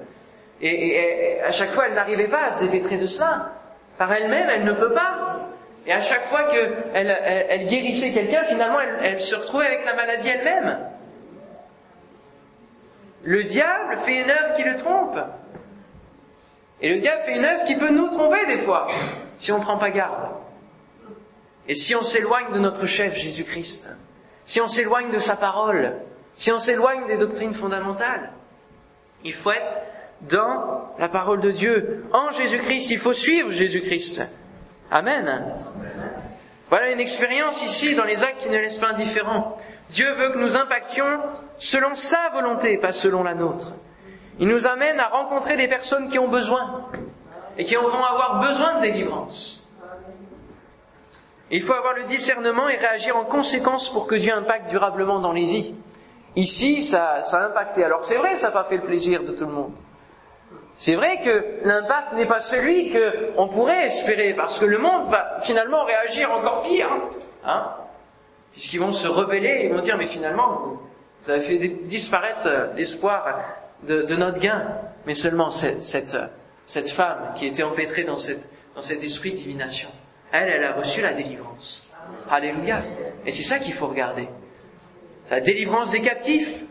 [0.62, 3.52] Et, à chaque fois, elle n'arrivait pas à se dépêtrer de cela.
[3.98, 5.50] Par elle-même, elle ne peut pas.
[5.88, 9.96] Et à chaque fois qu'elle elle, guérissait quelqu'un, finalement, elle, elle se retrouvait avec la
[9.96, 10.80] maladie elle-même.
[13.24, 15.20] Le diable fait une œuvre qui le trompe.
[16.82, 18.88] Et le diable fait une œuvre qui peut nous tromper des fois,
[19.38, 20.30] si on ne prend pas garde.
[21.68, 23.92] Et si on s'éloigne de notre chef Jésus-Christ,
[24.44, 25.94] si on s'éloigne de sa parole,
[26.36, 28.32] si on s'éloigne des doctrines fondamentales,
[29.24, 29.74] il faut être
[30.22, 34.24] dans la parole de Dieu, en Jésus-Christ, il faut suivre Jésus-Christ.
[34.92, 35.54] Amen.
[36.70, 39.58] Voilà une expérience ici dans les actes qui ne laissent pas indifférents.
[39.90, 41.20] Dieu veut que nous impactions
[41.58, 43.72] selon sa volonté, pas selon la nôtre.
[44.40, 46.86] Il nous amène à rencontrer des personnes qui ont besoin
[47.58, 49.70] et qui vont avoir besoin de délivrance.
[51.52, 55.32] Il faut avoir le discernement et réagir en conséquence pour que Dieu impacte durablement dans
[55.32, 55.76] les vies.
[56.36, 57.84] Ici, ça, ça a impacté.
[57.84, 59.74] Alors c'est vrai, ça n'a pas fait le plaisir de tout le monde.
[60.78, 65.40] C'est vrai que l'impact n'est pas celui qu'on pourrait espérer, parce que le monde va
[65.42, 66.90] finalement réagir encore pire.
[67.46, 67.72] Hein
[68.52, 70.80] Puisqu'ils vont se rebeller, ils vont dire, mais finalement,
[71.22, 73.42] vous avez fait disparaître l'espoir
[73.84, 74.64] de, notre gain.
[75.06, 78.44] Mais seulement cette, femme qui était empêtrée dans, cette,
[78.82, 79.90] cet esprit de divination
[80.32, 81.88] elle, elle a reçu la délivrance.
[82.30, 82.84] Alléluia.
[83.26, 84.28] Et c'est ça qu'il faut regarder.
[85.26, 86.64] C'est la délivrance des captifs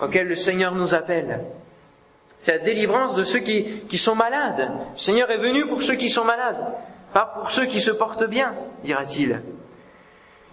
[0.00, 1.40] auxquels le Seigneur nous appelle.
[2.42, 4.68] C'est la délivrance de ceux qui, sont malades.
[4.94, 6.74] Le Seigneur est venu pour ceux qui sont malades,
[7.14, 8.52] pas pour ceux qui se portent bien,
[8.82, 9.40] dira-t-il.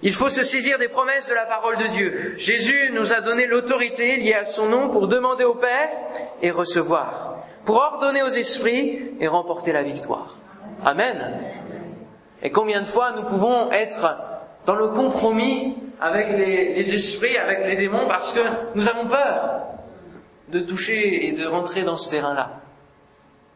[0.03, 2.35] Il faut se saisir des promesses de la parole de Dieu.
[2.37, 5.89] Jésus nous a donné l'autorité liée à son nom pour demander au Père
[6.43, 10.37] et recevoir, pour ordonner aux esprits et remporter la victoire.
[10.85, 11.41] Amen.
[12.43, 14.15] Et combien de fois nous pouvons être
[14.67, 18.41] dans le compromis avec les, esprits, avec les démons, parce que
[18.75, 19.69] nous avons peur
[20.51, 22.61] de toucher et de rentrer dans ce terrain-là.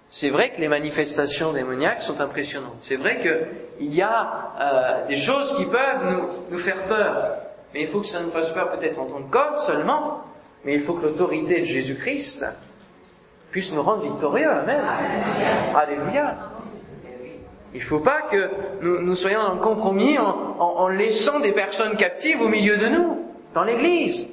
[0.10, 2.76] C'est vrai que les manifestations démoniaques sont impressionnantes.
[2.80, 7.38] C'est vrai qu'il y a euh, des choses qui peuvent nous, nous faire peur.
[7.74, 10.22] Mais il faut que ça ne fasse peur peut-être en tant que corps seulement,
[10.64, 12.46] mais il faut que l'autorité de Jésus-Christ
[13.50, 14.50] puisse nous rendre victorieux.
[14.50, 14.82] Amen.
[15.76, 16.38] Alléluia.
[17.74, 18.50] Il ne faut pas que
[18.82, 23.26] nous, soyons en compromis en, laissant des personnes captives au milieu de nous.
[23.54, 24.32] dans l'Église.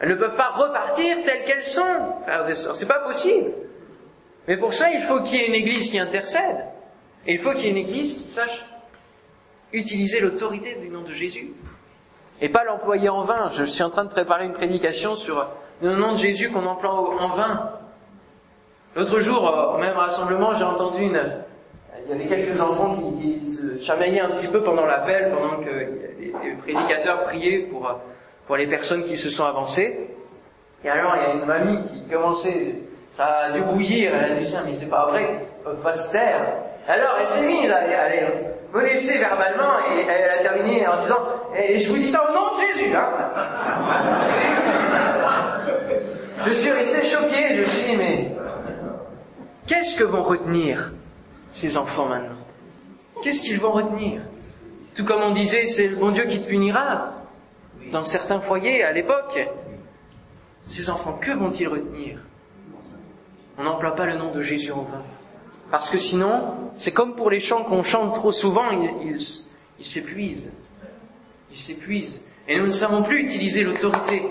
[0.00, 2.76] Elles ne peuvent pas repartir telles qu'elles sont, frères et sœurs.
[2.76, 3.52] C'est pas possible.
[4.48, 6.66] Mais pour ça, il faut qu'il y ait une Église qui intercède.
[7.26, 8.64] Et il faut qu'il y ait une Église qui sache
[9.72, 11.52] utiliser l'autorité du nom de Jésus.
[12.40, 13.48] Et pas l'employer en vain.
[13.50, 15.48] Je suis en train de préparer une prédication sur
[15.82, 17.70] le nom de Jésus qu'on emploie en vain.
[18.96, 21.20] L'autre jour, au même rassemblement, j'ai entendu une,
[22.06, 25.62] il y avait quelques enfants qui, qui, se chamaillaient un petit peu pendant l'appel, pendant
[25.62, 28.00] que les, prédicateurs priaient pour,
[28.46, 30.10] pour les personnes qui se sont avancées.
[30.84, 32.80] Et alors, il y a une mamie qui commençait,
[33.10, 35.94] ça a dû bouillir, elle a dit ça, mais c'est pas vrai, ils peuvent pas
[35.94, 36.40] se taire.
[36.86, 38.28] Alors, elle s'est mise à aller
[38.72, 41.18] me laisser verbalement et elle a terminé en disant,
[41.56, 43.08] et je vous dis ça au nom de Jésus, hein.
[46.46, 48.32] Je suis resté choqué, je me suis dit, mais
[49.66, 50.92] qu'est-ce que vont retenir
[51.50, 52.36] ces enfants maintenant?
[53.22, 54.20] Qu'est-ce qu'ils vont retenir?
[54.94, 57.12] Tout comme on disait, c'est le bon Dieu qui te punira.
[57.92, 59.38] Dans certains foyers à l'époque,
[60.66, 62.18] ces enfants, que vont-ils retenir?
[63.58, 65.02] On n'emploie pas le nom de Jésus en vain.
[65.70, 69.18] Parce que sinon, c'est comme pour les chants qu'on chante trop souvent, ils
[69.78, 70.52] il, s'épuisent.
[71.52, 72.24] Ils s'épuisent.
[72.48, 74.22] Et nous ne savons plus utiliser l'autorité.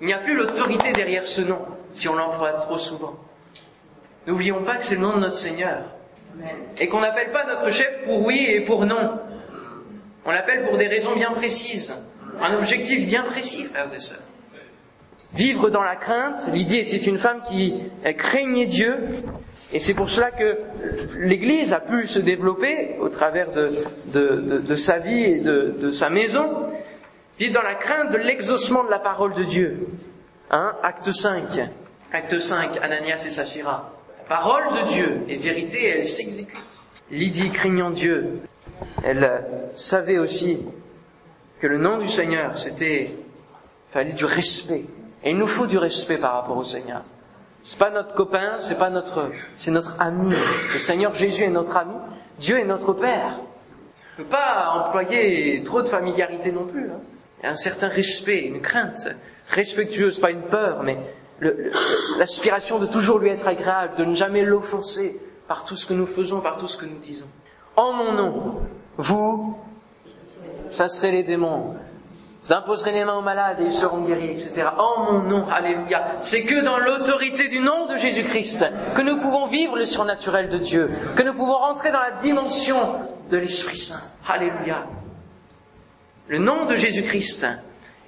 [0.00, 1.60] Il n'y a plus l'autorité derrière ce nom
[1.92, 3.14] si on l'emploie trop souvent.
[4.26, 5.84] N'oublions pas que c'est le nom de notre Seigneur.
[6.78, 9.20] Et qu'on n'appelle pas notre chef pour oui et pour non.
[10.24, 11.94] On l'appelle pour des raisons bien précises.
[12.40, 14.22] Un objectif bien précis, frères et sœurs.
[15.34, 17.74] Vivre dans la crainte, Lydie était une femme qui
[18.18, 18.96] craignait Dieu,
[19.72, 20.58] et c'est pour cela que
[21.18, 23.72] l'Église a pu se développer au travers de,
[24.12, 26.68] de, sa vie et de, sa maison,
[27.38, 29.88] vivre dans la crainte de l'exaucement de la parole de Dieu.
[30.50, 31.44] Hein, acte 5,
[32.12, 33.90] acte 5, Ananias et Saphira.
[34.28, 36.60] Parole de Dieu est vérité elle s'exécute.
[37.10, 38.40] Lydie, craignant Dieu,
[39.02, 40.60] elle savait aussi
[41.62, 43.14] que le nom du Seigneur, c'était,
[43.92, 44.84] fallait du respect.
[45.22, 47.04] Et il nous faut du respect par rapport au Seigneur.
[47.62, 50.34] C'est pas notre copain, c'est pas notre, c'est notre ami.
[50.72, 51.94] Le Seigneur Jésus est notre ami.
[52.40, 53.38] Dieu est notre Père.
[54.14, 56.90] On peut pas employer trop de familiarité non plus.
[56.90, 56.98] Hein.
[57.38, 59.08] Il y a un certain respect, une crainte
[59.46, 60.98] respectueuse, pas une peur, mais
[62.18, 66.06] l'aspiration de toujours lui être agréable, de ne jamais l'offenser par tout ce que nous
[66.06, 67.28] faisons, par tout ce que nous disons.
[67.76, 68.62] En mon nom,
[68.96, 69.56] vous
[70.72, 71.76] chasserez les démons,
[72.44, 74.64] vous imposerez les mains aux malades et ils seront guéris, etc.
[74.76, 76.16] En mon nom, alléluia.
[76.22, 80.58] C'est que dans l'autorité du nom de Jésus-Christ que nous pouvons vivre le surnaturel de
[80.58, 82.96] Dieu, que nous pouvons rentrer dans la dimension
[83.30, 84.02] de l'Esprit Saint.
[84.26, 84.86] Alléluia.
[86.26, 87.46] Le nom de Jésus-Christ.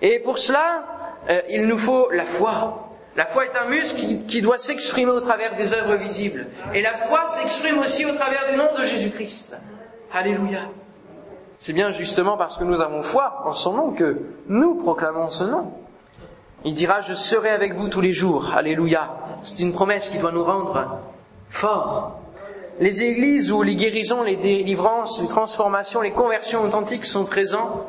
[0.02, 0.84] Et pour cela,
[1.30, 2.90] euh, il nous faut la foi.
[3.16, 6.48] La foi est un muscle qui, qui doit s'exprimer au travers des œuvres visibles.
[6.74, 9.56] Et la foi s'exprime aussi au travers du nom de Jésus-Christ.
[10.12, 10.62] Alléluia.
[11.58, 15.44] C'est bien justement parce que nous avons foi en son nom que nous proclamons ce
[15.44, 15.72] nom.
[16.64, 18.50] Il dira, je serai avec vous tous les jours.
[18.54, 19.10] Alléluia.
[19.42, 21.00] C'est une promesse qui doit nous rendre
[21.50, 22.18] forts.
[22.80, 27.86] Les églises où les guérisons, les délivrances, les transformations, les conversions authentiques sont présents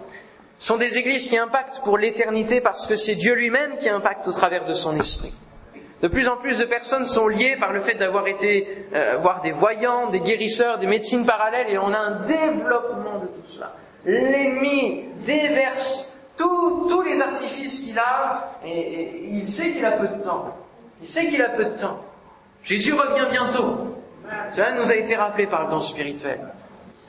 [0.57, 4.31] sont des églises qui impactent pour l'éternité parce que c'est Dieu lui-même qui impacte au
[4.31, 5.33] travers de son esprit.
[6.01, 9.51] De plus en plus de personnes sont liées par le fait d'avoir été euh, des
[9.51, 13.73] voyants, des guérisseurs, des médecines parallèles, et on a un développement de tout cela.
[14.05, 20.55] L'ennemi déverse tous les artifices qu'il a, et, il sait qu'il a peu de temps.
[21.01, 22.01] Il sait qu'il a peu de temps.
[22.63, 23.95] Jésus revient bientôt.
[24.51, 26.41] Cela nous a été rappelé par le don spirituel.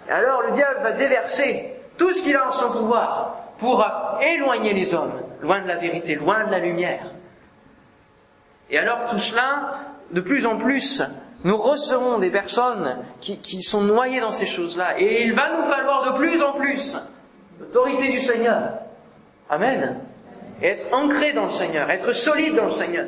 [0.08, 3.84] Et alors le diable va déverser tout ce qu'il a en son pouvoir pour
[4.20, 7.10] éloigner les hommes, loin de la vérité, loin de la lumière.
[8.70, 11.02] Et alors tout cela, de plus en plus,
[11.44, 15.00] nous recevrons des personnes qui, qui sont noyées dans ces choses-là.
[15.00, 16.96] Et il va nous falloir de plus en plus
[17.60, 18.72] l'autorité du Seigneur.
[19.48, 20.00] Amen.
[20.60, 23.06] Et être ancré dans le Seigneur, être solide dans le Seigneur.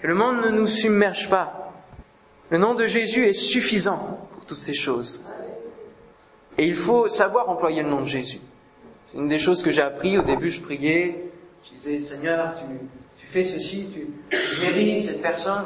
[0.00, 1.72] Que le monde ne nous submerge pas.
[2.50, 5.24] Le nom de Jésus est suffisant pour toutes ces choses.
[6.58, 8.40] Et il faut savoir employer le nom de Jésus.
[9.06, 10.18] C'est une des choses que j'ai appris.
[10.18, 11.30] Au début, je priais.
[11.64, 12.64] Je disais, Seigneur, tu,
[13.32, 14.08] fais ceci, tu,
[14.60, 15.64] mérites cette personne.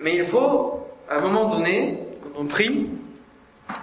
[0.00, 2.90] Mais il faut, à un moment donné, quand on prie,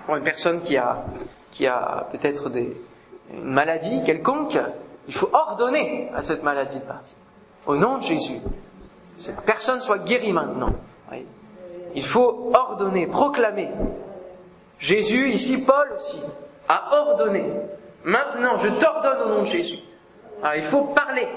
[0.06, 1.04] pour une personne qui a,
[1.50, 2.52] qui a peut-être
[3.32, 4.58] une maladie quelconque,
[5.08, 7.18] il faut ordonner à cette maladie de partir.
[7.66, 8.40] Au nom de Jésus.
[9.18, 10.74] Cette personne soit guérie maintenant.
[11.96, 13.70] Il faut ordonner, proclamer.
[14.78, 16.22] Jésus, ici Paul aussi,
[16.70, 17.44] a ordonné.
[18.04, 19.80] Maintenant, je t'ordonne au nom de Jésus.
[20.44, 21.28] Alors, il faut parler.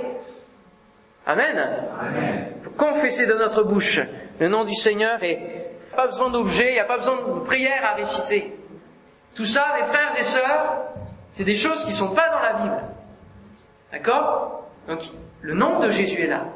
[1.31, 1.59] Amen.
[2.01, 2.47] Amen.
[2.77, 4.01] Confesser de notre bouche
[4.41, 5.39] le nom du Seigneur et
[5.95, 8.53] pas besoin d'objets, il n'y a pas besoin de prière à réciter.
[9.37, 10.83] Tout ça, mes frères et sœurs,
[11.31, 12.83] c'est des choses qui ne sont pas dans la Bible.
[13.93, 14.65] D'accord?
[14.89, 15.03] Donc,
[15.41, 16.47] le nom de Jésus est là.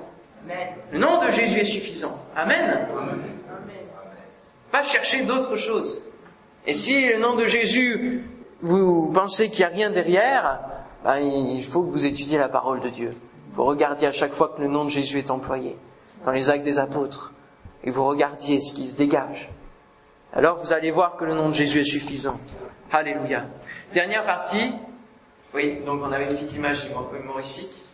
[0.90, 2.18] Le nom de Jésus est suffisant.
[2.34, 2.88] Amen.
[4.72, 6.02] Pas chercher d'autres choses.
[6.66, 8.24] Et si le nom de Jésus,
[8.60, 10.60] vous pensez qu'il n'y a rien derrière,
[11.04, 13.10] ben, il faut que vous étudiez la parole de Dieu.
[13.54, 15.76] Vous regardiez à chaque fois que le nom de Jésus est employé
[16.24, 17.32] dans les actes des apôtres
[17.84, 19.50] et vous regardiez ce qui se dégage.
[20.32, 22.40] Alors vous allez voir que le nom de Jésus est suffisant.
[22.90, 23.44] Alléluia.
[23.92, 24.72] Dernière partie.
[25.54, 27.84] Oui, donc on avait une petite image humoristique.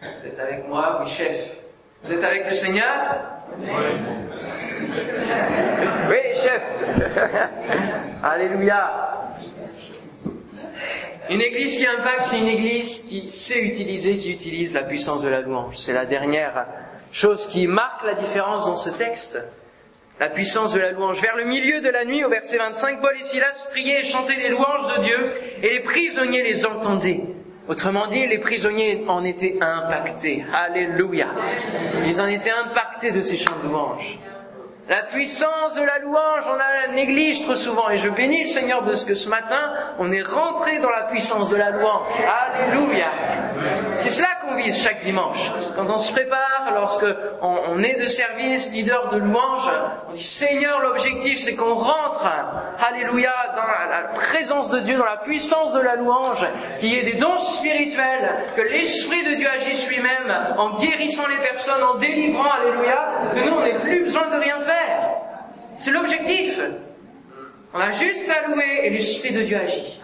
[0.00, 1.50] Vous êtes avec moi, oui, chef.
[2.02, 3.14] Vous êtes avec le Seigneur?
[3.58, 3.66] Oui.
[6.08, 6.62] Oui, chef.
[8.22, 9.13] Alléluia.
[11.30, 15.28] Une église qui impacte, c'est une église qui sait utiliser, qui utilise la puissance de
[15.28, 15.76] la louange.
[15.76, 16.66] C'est la dernière
[17.12, 19.42] chose qui marque la différence dans ce texte.
[20.20, 21.20] La puissance de la louange.
[21.20, 24.36] Vers le milieu de la nuit, au verset 25, Paul et Silas priaient et chantaient
[24.36, 25.30] les louanges de Dieu,
[25.62, 27.20] et les prisonniers les entendaient.
[27.66, 30.44] Autrement dit, les prisonniers en étaient impactés.
[30.52, 31.28] Alléluia.
[32.06, 34.18] Ils en étaient impactés de ces chants de louange.
[34.86, 37.88] La puissance de la louange, on la néglige trop souvent.
[37.88, 41.04] Et je bénis le Seigneur de ce que ce matin, on est rentré dans la
[41.04, 42.12] puissance de la louange.
[42.28, 43.08] Alléluia.
[43.96, 45.50] C'est cela qu'on vise chaque dimanche.
[45.76, 47.06] Quand on se prépare, lorsque
[47.42, 49.70] on, est de service, leader de louange,
[50.08, 52.24] on dit Seigneur, l'objectif c'est qu'on rentre,
[52.78, 56.46] Alléluia, dans la, présence de Dieu, dans la puissance de la louange,
[56.80, 61.42] qu'il y ait des dons spirituels, que l'Esprit de Dieu agisse lui-même en guérissant les
[61.42, 65.10] personnes, en délivrant, Alléluia, que nous on n'ait plus besoin de rien faire.
[65.78, 66.60] C'est l'objectif.
[67.72, 70.00] On a juste à louer et l'Esprit de Dieu agit.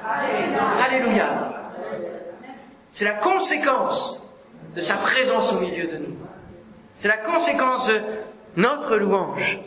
[0.85, 1.27] Alléluia.
[2.91, 4.20] C'est la conséquence
[4.75, 6.17] de sa présence au milieu de nous.
[6.97, 8.01] C'est la conséquence de
[8.57, 9.61] notre louange.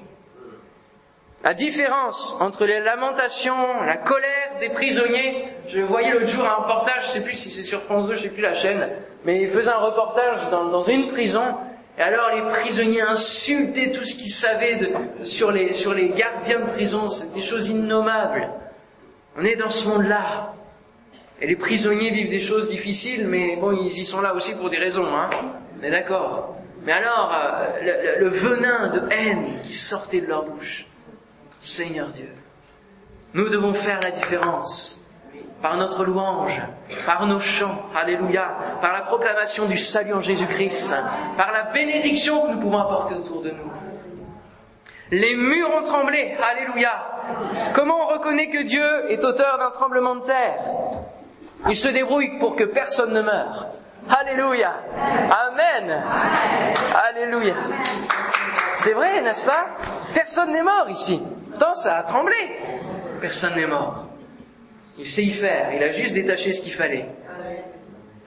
[1.44, 7.08] La différence entre les lamentations, la colère des prisonniers, je voyais l'autre jour un reportage,
[7.08, 8.88] je sais plus si c'est sur France 2, je sais plus la chaîne,
[9.26, 11.44] mais il faisait un reportage dans, une prison
[11.98, 14.80] et alors les prisonniers insultaient tout ce qu'ils savaient
[15.24, 18.50] sur, les, sur les gardiens de prison, c'est des choses innommables.
[19.38, 20.54] On est dans ce monde-là.
[21.44, 24.70] Et les prisonniers vivent des choses difficiles, mais bon, ils y sont là aussi pour
[24.70, 25.30] des raisons, hein.
[25.78, 26.56] On est d'accord.
[26.86, 30.86] Mais alors, euh, le, le venin de haine qui sortait de leur bouche.
[31.60, 32.30] Seigneur Dieu,
[33.34, 35.06] nous devons faire la différence
[35.62, 36.62] par notre louange,
[37.06, 40.96] par nos chants, alléluia, par la proclamation du salut en Jésus-Christ,
[41.36, 43.72] par la bénédiction que nous pouvons apporter autour de nous.
[45.12, 47.72] Les murs ont tremblé, alléluia.
[47.74, 50.60] Comment on reconnaît que Dieu est auteur d'un tremblement de terre?
[51.70, 53.70] Il se débrouille pour que personne ne meure.
[54.10, 54.74] Alléluia.
[54.96, 56.04] Amen.
[57.10, 57.56] Alléluia.
[58.80, 59.68] C'est vrai, n'est-ce pas?
[60.14, 61.22] Personne n'est mort ici.
[61.52, 62.36] Pourtant, ça a tremblé.
[63.22, 64.08] Personne n'est mort.
[64.98, 67.08] Il sait y faire, il a juste détaché ce qu'il fallait.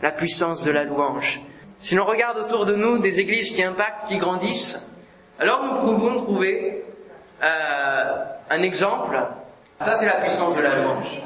[0.02, 1.40] La puissance de la louange.
[1.78, 4.94] Si l'on regarde autour de nous des églises qui impactent, qui grandissent,
[5.38, 6.84] alors nous pouvons trouver
[7.42, 9.18] euh, un exemple.
[9.80, 11.22] Ça, c'est la puissance de la louange.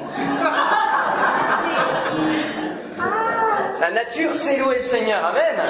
[3.79, 5.25] La nature sait louer le Seigneur.
[5.25, 5.61] Amen.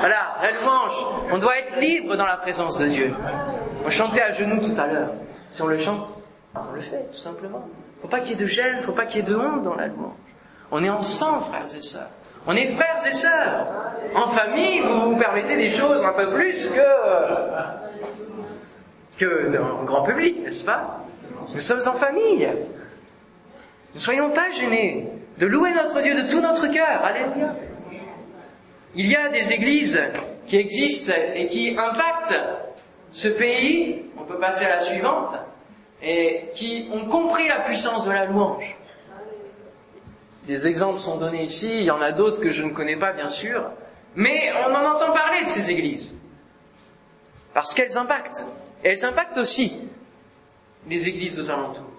[0.00, 1.06] Voilà, la louange.
[1.30, 3.14] On doit être libre dans la présence de Dieu.
[3.86, 5.10] On chantait à genoux tout à l'heure.
[5.50, 6.08] Si on le chante,
[6.54, 7.68] on le fait, tout simplement
[8.04, 9.76] faut pas qu'il y ait de gêne, faut pas qu'il y ait de honte dans
[9.76, 10.12] la louange.
[10.70, 12.10] On est ensemble, frères et sœurs.
[12.46, 13.66] On est frères et sœurs.
[14.14, 16.82] En famille, vous vous permettez des choses un peu plus que,
[19.16, 21.00] que dans le grand public, n'est-ce pas?
[21.54, 22.48] Nous sommes en famille.
[23.94, 25.08] Ne soyons pas gênés
[25.38, 27.04] de louer notre Dieu de tout notre cœur.
[27.04, 27.54] Alléluia.
[28.96, 30.00] Il y a des églises
[30.46, 32.40] qui existent et qui impactent
[33.12, 34.02] ce pays.
[34.16, 35.34] On peut passer à la suivante
[36.02, 38.76] et qui ont compris la puissance de la louange.
[40.46, 43.12] Des exemples sont donnés ici, il y en a d'autres que je ne connais pas
[43.12, 43.70] bien sûr,
[44.14, 46.20] mais on en entend parler de ces églises.
[47.54, 48.44] Parce qu'elles impactent.
[48.82, 49.88] Et elles impactent aussi
[50.88, 51.90] les églises aux alentours.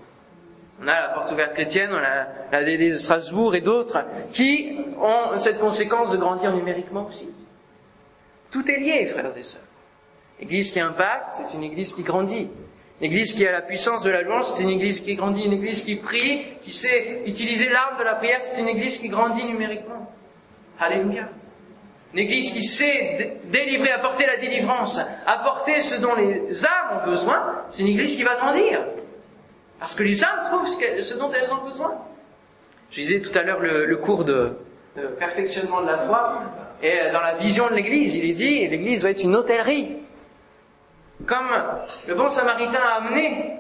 [0.81, 4.77] On a la porte ouverte chrétienne, on a la DD de Strasbourg et d'autres qui
[4.99, 7.29] ont cette conséquence de grandir numériquement aussi.
[8.51, 9.61] Tout est lié, frères et sœurs.
[10.39, 12.49] L'église qui impacte, c'est une église qui grandit.
[12.99, 15.83] L'église qui a la puissance de la louange, c'est une église qui grandit, une église
[15.83, 20.11] qui prie, qui sait utiliser l'arme de la prière, c'est une église qui grandit numériquement.
[20.79, 21.29] Alléluia.
[22.15, 27.65] Une église qui sait délivrer, apporter la délivrance, apporter ce dont les âmes ont besoin,
[27.67, 28.85] c'est une église qui va grandir.
[29.81, 31.93] Parce que les âmes trouvent ce dont elles ont besoin.
[32.89, 34.53] Je disais tout à l'heure le, cours de,
[35.19, 36.43] perfectionnement de la foi,
[36.81, 39.97] et dans la vision de l'église, il est dit, l'église doit être une hôtellerie.
[41.25, 41.49] Comme
[42.07, 43.59] le bon samaritain a amené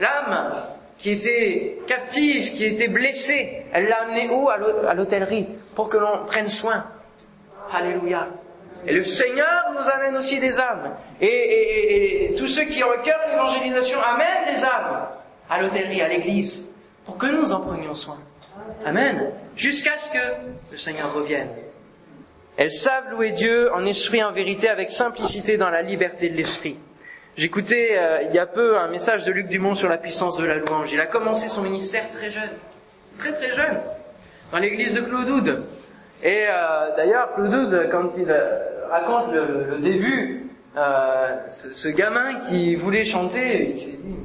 [0.00, 0.64] l'âme
[0.96, 3.66] qui était captive, qui était blessée.
[3.70, 4.48] Elle l'a amenée où?
[4.48, 6.86] À l'hôtellerie, pour que l'on prenne soin.
[7.72, 8.28] Alléluia.
[8.86, 10.94] Et le Seigneur nous amène aussi des âmes.
[11.20, 15.06] Et, tous ceux qui ont le cœur l'évangélisation amènent des âmes
[15.48, 16.68] à l'hôtellerie, à l'église,
[17.04, 18.18] pour que nous en prenions soin.
[18.84, 19.30] Amen.
[19.56, 20.32] Jusqu'à ce que
[20.70, 21.48] le Seigneur revienne.
[22.56, 26.78] Elles savent louer Dieu en esprit, en vérité, avec simplicité dans la liberté de l'esprit.
[27.36, 30.44] J'écoutais euh, il y a peu un message de Luc Dumont sur la puissance de
[30.44, 30.92] la louange.
[30.92, 32.50] Il a commencé son ministère très jeune,
[33.18, 33.80] très très jeune,
[34.50, 35.64] dans l'église de Claude
[36.22, 43.04] Et euh, d'ailleurs, Claude quand il euh, raconte le, début, ce, ce, gamin qui voulait
[43.04, 44.16] chanter, il s'est dit,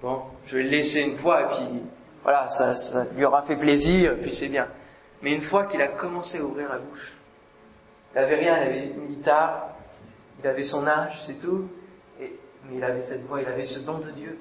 [0.00, 1.82] bon, je vais le laisser une fois, et puis
[2.22, 2.74] voilà, ça,
[3.16, 4.68] lui aura fait plaisir, puis c'est bien.
[5.22, 7.12] Mais une fois qu'il a commencé à ouvrir la bouche,
[8.14, 9.70] il n'avait rien, il avait une guitare,
[10.40, 11.68] il avait son âge, c'est tout,
[12.20, 14.38] et, mais il avait cette voix, il avait ce don de Dieu.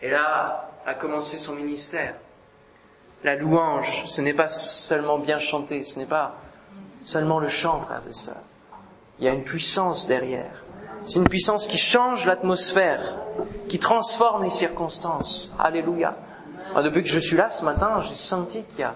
[0.00, 2.14] Et là a commencé son ministère.
[3.24, 6.34] La louange, ce n'est pas seulement bien chanter, ce n'est pas
[7.02, 8.42] seulement le chant, frères et sœurs.
[9.18, 10.64] Il y a une puissance derrière.
[11.04, 13.18] C'est une puissance qui change l'atmosphère,
[13.68, 15.52] qui transforme les circonstances.
[15.58, 16.16] Alléluia.
[16.76, 18.94] depuis que je suis là ce matin, j'ai senti qu'il y a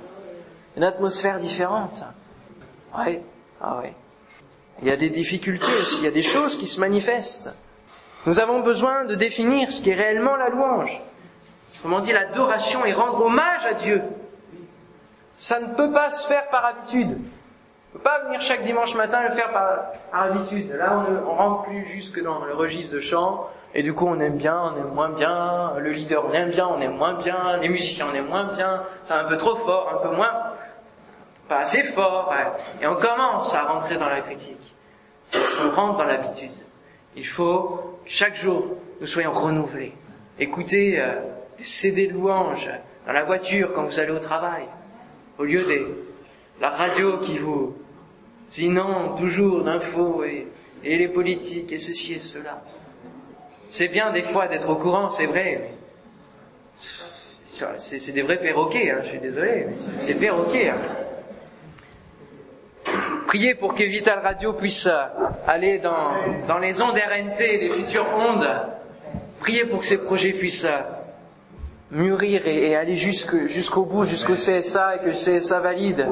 [0.77, 2.03] une atmosphère différente.
[2.99, 3.21] Oui,
[3.61, 3.91] ah oui.
[4.83, 7.51] Il y a des difficultés aussi, il y a des choses qui se manifestent.
[8.27, 11.01] Nous avons besoin de définir ce qui est réellement la louange.
[11.83, 14.03] Comment dit l'adoration et rendre hommage à Dieu.
[15.35, 17.11] Ça ne peut pas se faire par habitude.
[17.11, 20.73] On ne peut pas venir chaque dimanche matin le faire par, habitude.
[20.73, 23.49] Là, on ne rentre plus jusque dans le registre de chant.
[23.75, 25.75] Et du coup, on aime bien, on aime moins bien.
[25.79, 27.59] Le leader, on aime bien, on aime moins bien.
[27.59, 28.83] Les musiciens, on aime moins bien.
[29.05, 30.33] C'est un peu trop fort, un peu moins
[31.49, 32.35] pas assez fort,
[32.81, 34.75] et on commence à rentrer dans la critique.
[35.33, 36.53] Parce qu'on rentre dans l'habitude.
[37.15, 39.95] Il faut chaque jour nous soyons renouvelés.
[40.39, 41.21] Écoutez euh,
[41.59, 42.71] des CD louanges
[43.07, 44.65] dans la voiture quand vous allez au travail,
[45.39, 45.87] au lieu de
[46.61, 47.77] la radio qui vous
[48.59, 50.49] inonde toujours d'infos et,
[50.85, 52.63] et les politiques et ceci et cela.
[53.69, 55.73] C'est bien des fois d'être au courant, c'est vrai,
[57.79, 59.67] c'est des vrais perroquets, hein, je suis désolé,
[60.07, 60.71] des perroquets.
[60.71, 60.79] Hein.
[63.27, 64.89] Priez pour que Vital Radio puisse
[65.47, 66.13] aller dans,
[66.47, 68.49] dans les ondes RNT, les futures ondes.
[69.41, 70.69] Priez pour que ces projets puissent
[71.91, 76.09] mûrir et, aller jusqu'au bout, jusqu'au CSA et que le CSA valide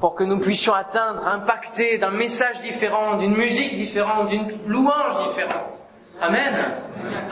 [0.00, 5.80] pour que nous puissions atteindre, impacter d'un message différent, d'une musique différente, d'une louange différente.
[6.20, 6.74] Amen.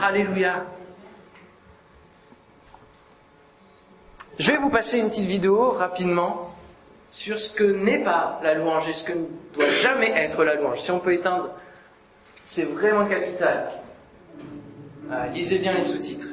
[0.01, 0.65] Alléluia.
[4.37, 6.55] Je vais vous passer une petite vidéo rapidement
[7.11, 10.55] sur ce que n'est pas la louange et ce que ne doit jamais être la
[10.55, 10.79] louange.
[10.79, 11.49] Si on peut éteindre,
[12.43, 13.69] c'est vraiment capital.
[15.11, 16.29] Euh, lisez bien les sous-titres.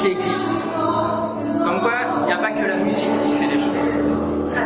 [0.00, 0.66] Qui existe.
[1.64, 4.58] Comme quoi, il n'y a pas que la musique qui fait les choses.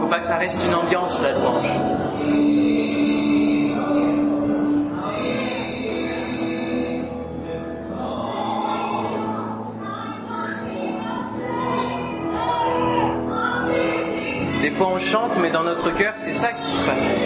[0.00, 1.99] Faut pas que ça reste une ambiance, la louange.
[15.00, 17.16] Chante, mais dans notre cœur, c'est ça qui se passe.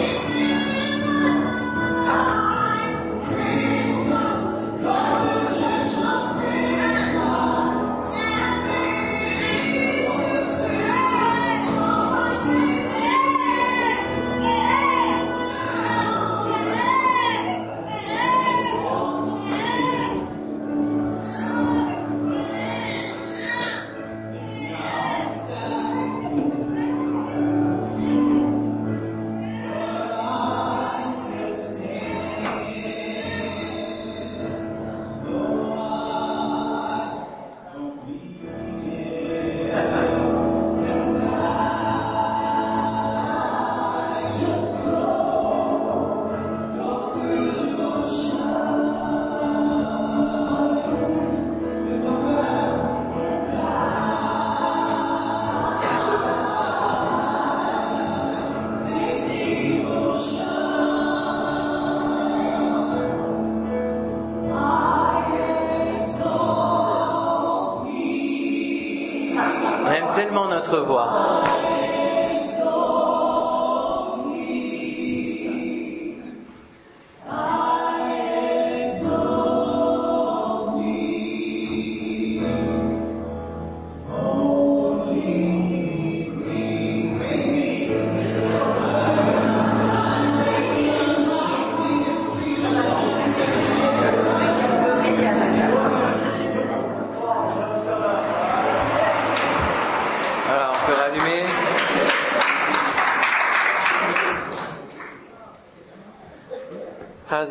[70.67, 71.34] Notre voix.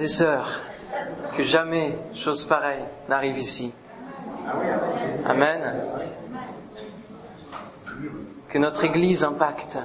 [0.09, 0.63] Sœurs,
[1.37, 3.73] que jamais chose pareille n'arrive ici.
[5.27, 5.75] Amen.
[8.49, 9.79] Que notre Église impacte.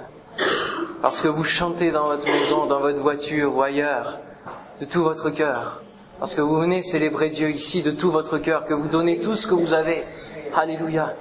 [1.02, 4.20] Parce que vous chantez dans votre maison, dans votre voiture ou ailleurs,
[4.80, 5.82] de tout votre cœur.
[6.20, 9.36] Parce que vous venez célébrer Dieu ici de tout votre cœur, que vous donnez tout
[9.36, 10.04] ce que vous avez.
[10.54, 11.16] Alléluia.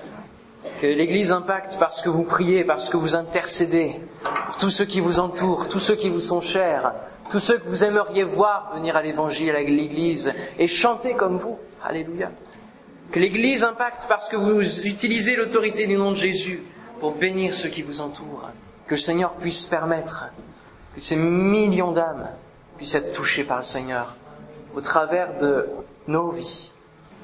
[0.80, 4.01] Que l'Église impacte parce que vous priez, parce que vous intercédez
[4.46, 6.92] pour tous ceux qui vous entourent, tous ceux qui vous sont chers,
[7.30, 11.58] tous ceux que vous aimeriez voir venir à l'Évangile, à l'Église et chanter comme vous.
[11.84, 12.30] Alléluia.
[13.12, 16.62] Que l'Église impacte parce que vous utilisez l'autorité du nom de Jésus
[17.00, 18.50] pour bénir ceux qui vous entourent.
[18.86, 20.26] Que le Seigneur puisse permettre
[20.94, 22.28] que ces millions d'âmes
[22.76, 24.14] puissent être touchées par le Seigneur
[24.74, 25.68] au travers de
[26.06, 26.70] nos vies.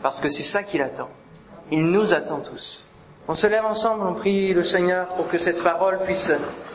[0.02, 1.10] Parce que c'est ça qu'il attend.
[1.70, 2.86] Il nous attend tous.
[3.26, 6.30] On se lève ensemble, on prie le Seigneur pour que cette parole puisse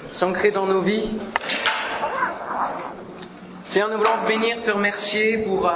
[0.09, 1.09] s'ancrer dans nos vies.
[3.69, 5.73] Seigneur, nous voulons te bénir, te remercier pour euh,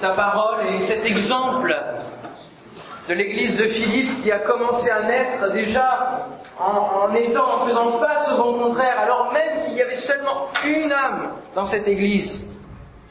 [0.00, 1.76] ta parole et cet exemple
[3.08, 8.30] de l'église de Philippe qui a commencé à naître déjà en, étant, en faisant face
[8.30, 12.48] au vent contraire, alors même qu'il y avait seulement une âme dans cette église.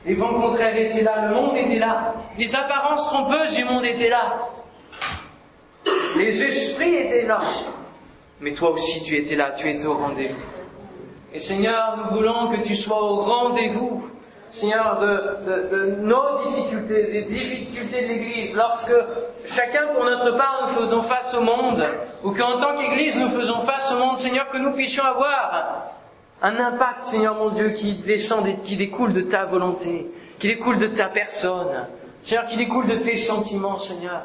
[0.06, 4.08] Les vents contraires étaient là, le monde était là, les apparences trompeuses du monde étaient
[4.08, 4.38] là,
[6.16, 7.42] les esprits étaient là.
[8.40, 10.40] Mais toi aussi tu étais là, tu étais au rendez-vous.
[11.36, 14.10] Et Seigneur, nous voulons que tu sois au rendez-vous,
[14.52, 18.94] Seigneur, de, nos difficultés, des difficultés de l'Église, lorsque
[19.46, 21.86] chacun pour notre part nous faisons face au monde,
[22.24, 25.92] ou qu'en tant qu'Église nous faisons face au monde, Seigneur, que nous puissions avoir
[26.42, 30.10] un impact, Seigneur mon Dieu, qui descend, qui découle de ta volonté,
[30.40, 31.86] qui découle de ta personne,
[32.22, 34.22] Seigneur, qui découle de tes sentiments, Seigneur.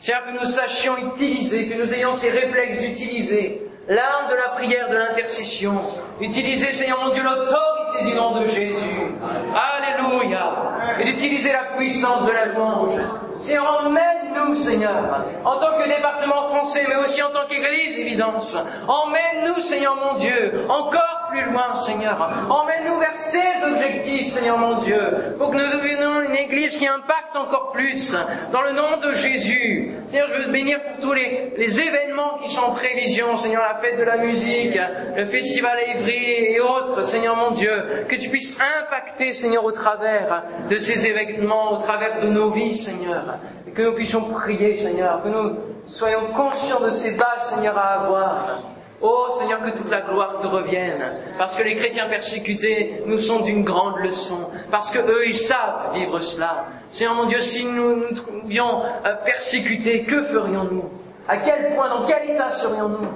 [0.00, 4.88] Seigneur, que nous sachions utiliser, que nous ayons ces réflexes d'utiliser l'arme de la prière,
[4.88, 5.74] de l'intercession.
[6.20, 9.12] Utiliser, Seigneur mon Dieu, l'autorité du nom de Jésus.
[9.54, 10.52] Alléluia.
[10.98, 12.94] Et d'utiliser la puissance de la louange.
[13.40, 18.58] Seigneur, emmène-nous, Seigneur, en tant que département français, mais aussi en tant qu'Église, évidence.
[18.88, 22.46] Emmène-nous, Seigneur mon Dieu, encore plus loin, Seigneur.
[22.48, 25.00] Emmène-nous vers ces objectifs, Seigneur mon Dieu,
[25.36, 28.16] pour que nous devenions une Église qui impacte encore plus,
[28.52, 29.90] dans le nom de Jésus.
[30.06, 33.62] Seigneur, je veux te bénir pour tous les, les événements qui sont en prévision, Seigneur,
[33.62, 34.78] la fête de la musique,
[35.16, 39.72] le festival à Ivry et autres, Seigneur mon Dieu, que tu puisses impacter, Seigneur, au
[39.72, 43.38] travers de ces événements, au travers de nos vies, Seigneur.
[43.66, 45.56] Et que nous puissions prier, Seigneur, que nous
[45.86, 48.73] soyons conscients de ces bases, Seigneur, à avoir.
[49.06, 50.98] Oh Seigneur, que toute la gloire te revienne,
[51.36, 55.92] parce que les chrétiens persécutés nous sont d'une grande leçon, parce que eux ils savent
[55.92, 56.64] vivre cela.
[56.90, 60.88] Seigneur mon Dieu, si nous nous trouvions euh, persécutés, que ferions-nous?
[61.28, 63.06] À quel point, dans quel état serions-nous?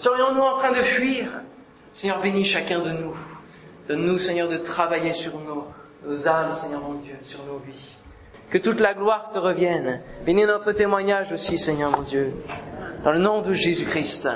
[0.00, 1.28] Serions-nous en train de fuir?
[1.92, 3.16] Seigneur, bénis chacun de nous.
[3.88, 5.68] Donne-nous, Seigneur, de travailler sur nos,
[6.04, 7.94] nos âmes, Seigneur mon Dieu, sur nos vies.
[8.50, 10.00] Que toute la gloire te revienne.
[10.24, 12.32] Bénis notre témoignage aussi, Seigneur mon Dieu.
[13.04, 14.28] Dans le nom de Jésus-Christ.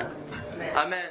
[0.74, 1.08] Amen.